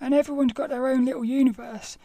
[0.00, 1.98] and everyone's got their own little universe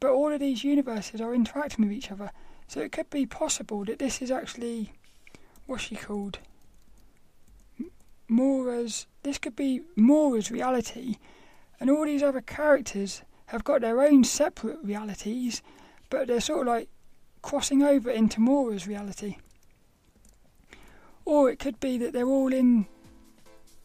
[0.00, 2.32] but all of these universes are interacting with each other.
[2.66, 4.92] So it could be possible that this is actually
[5.66, 6.38] what's she called?
[8.28, 11.16] Moira's this could be Moira's reality
[11.78, 15.62] and all these other characters have got their own separate realities
[16.08, 16.88] but they're sort of like
[17.42, 19.36] crossing over into Moira's reality.
[21.24, 22.86] Or it could be that they're all in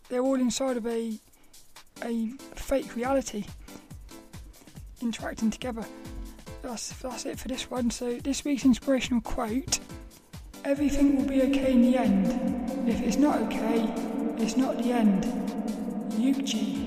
[0.09, 1.19] they're all inside of a
[2.03, 3.45] a fake reality
[5.01, 5.85] interacting together.
[6.61, 7.91] That's that's it for this one.
[7.91, 9.79] So this week's inspirational quote
[10.65, 12.89] Everything will be okay in the end.
[12.89, 13.87] If it's not okay,
[14.37, 15.25] it's not the end.
[16.17, 16.86] Yuk Je.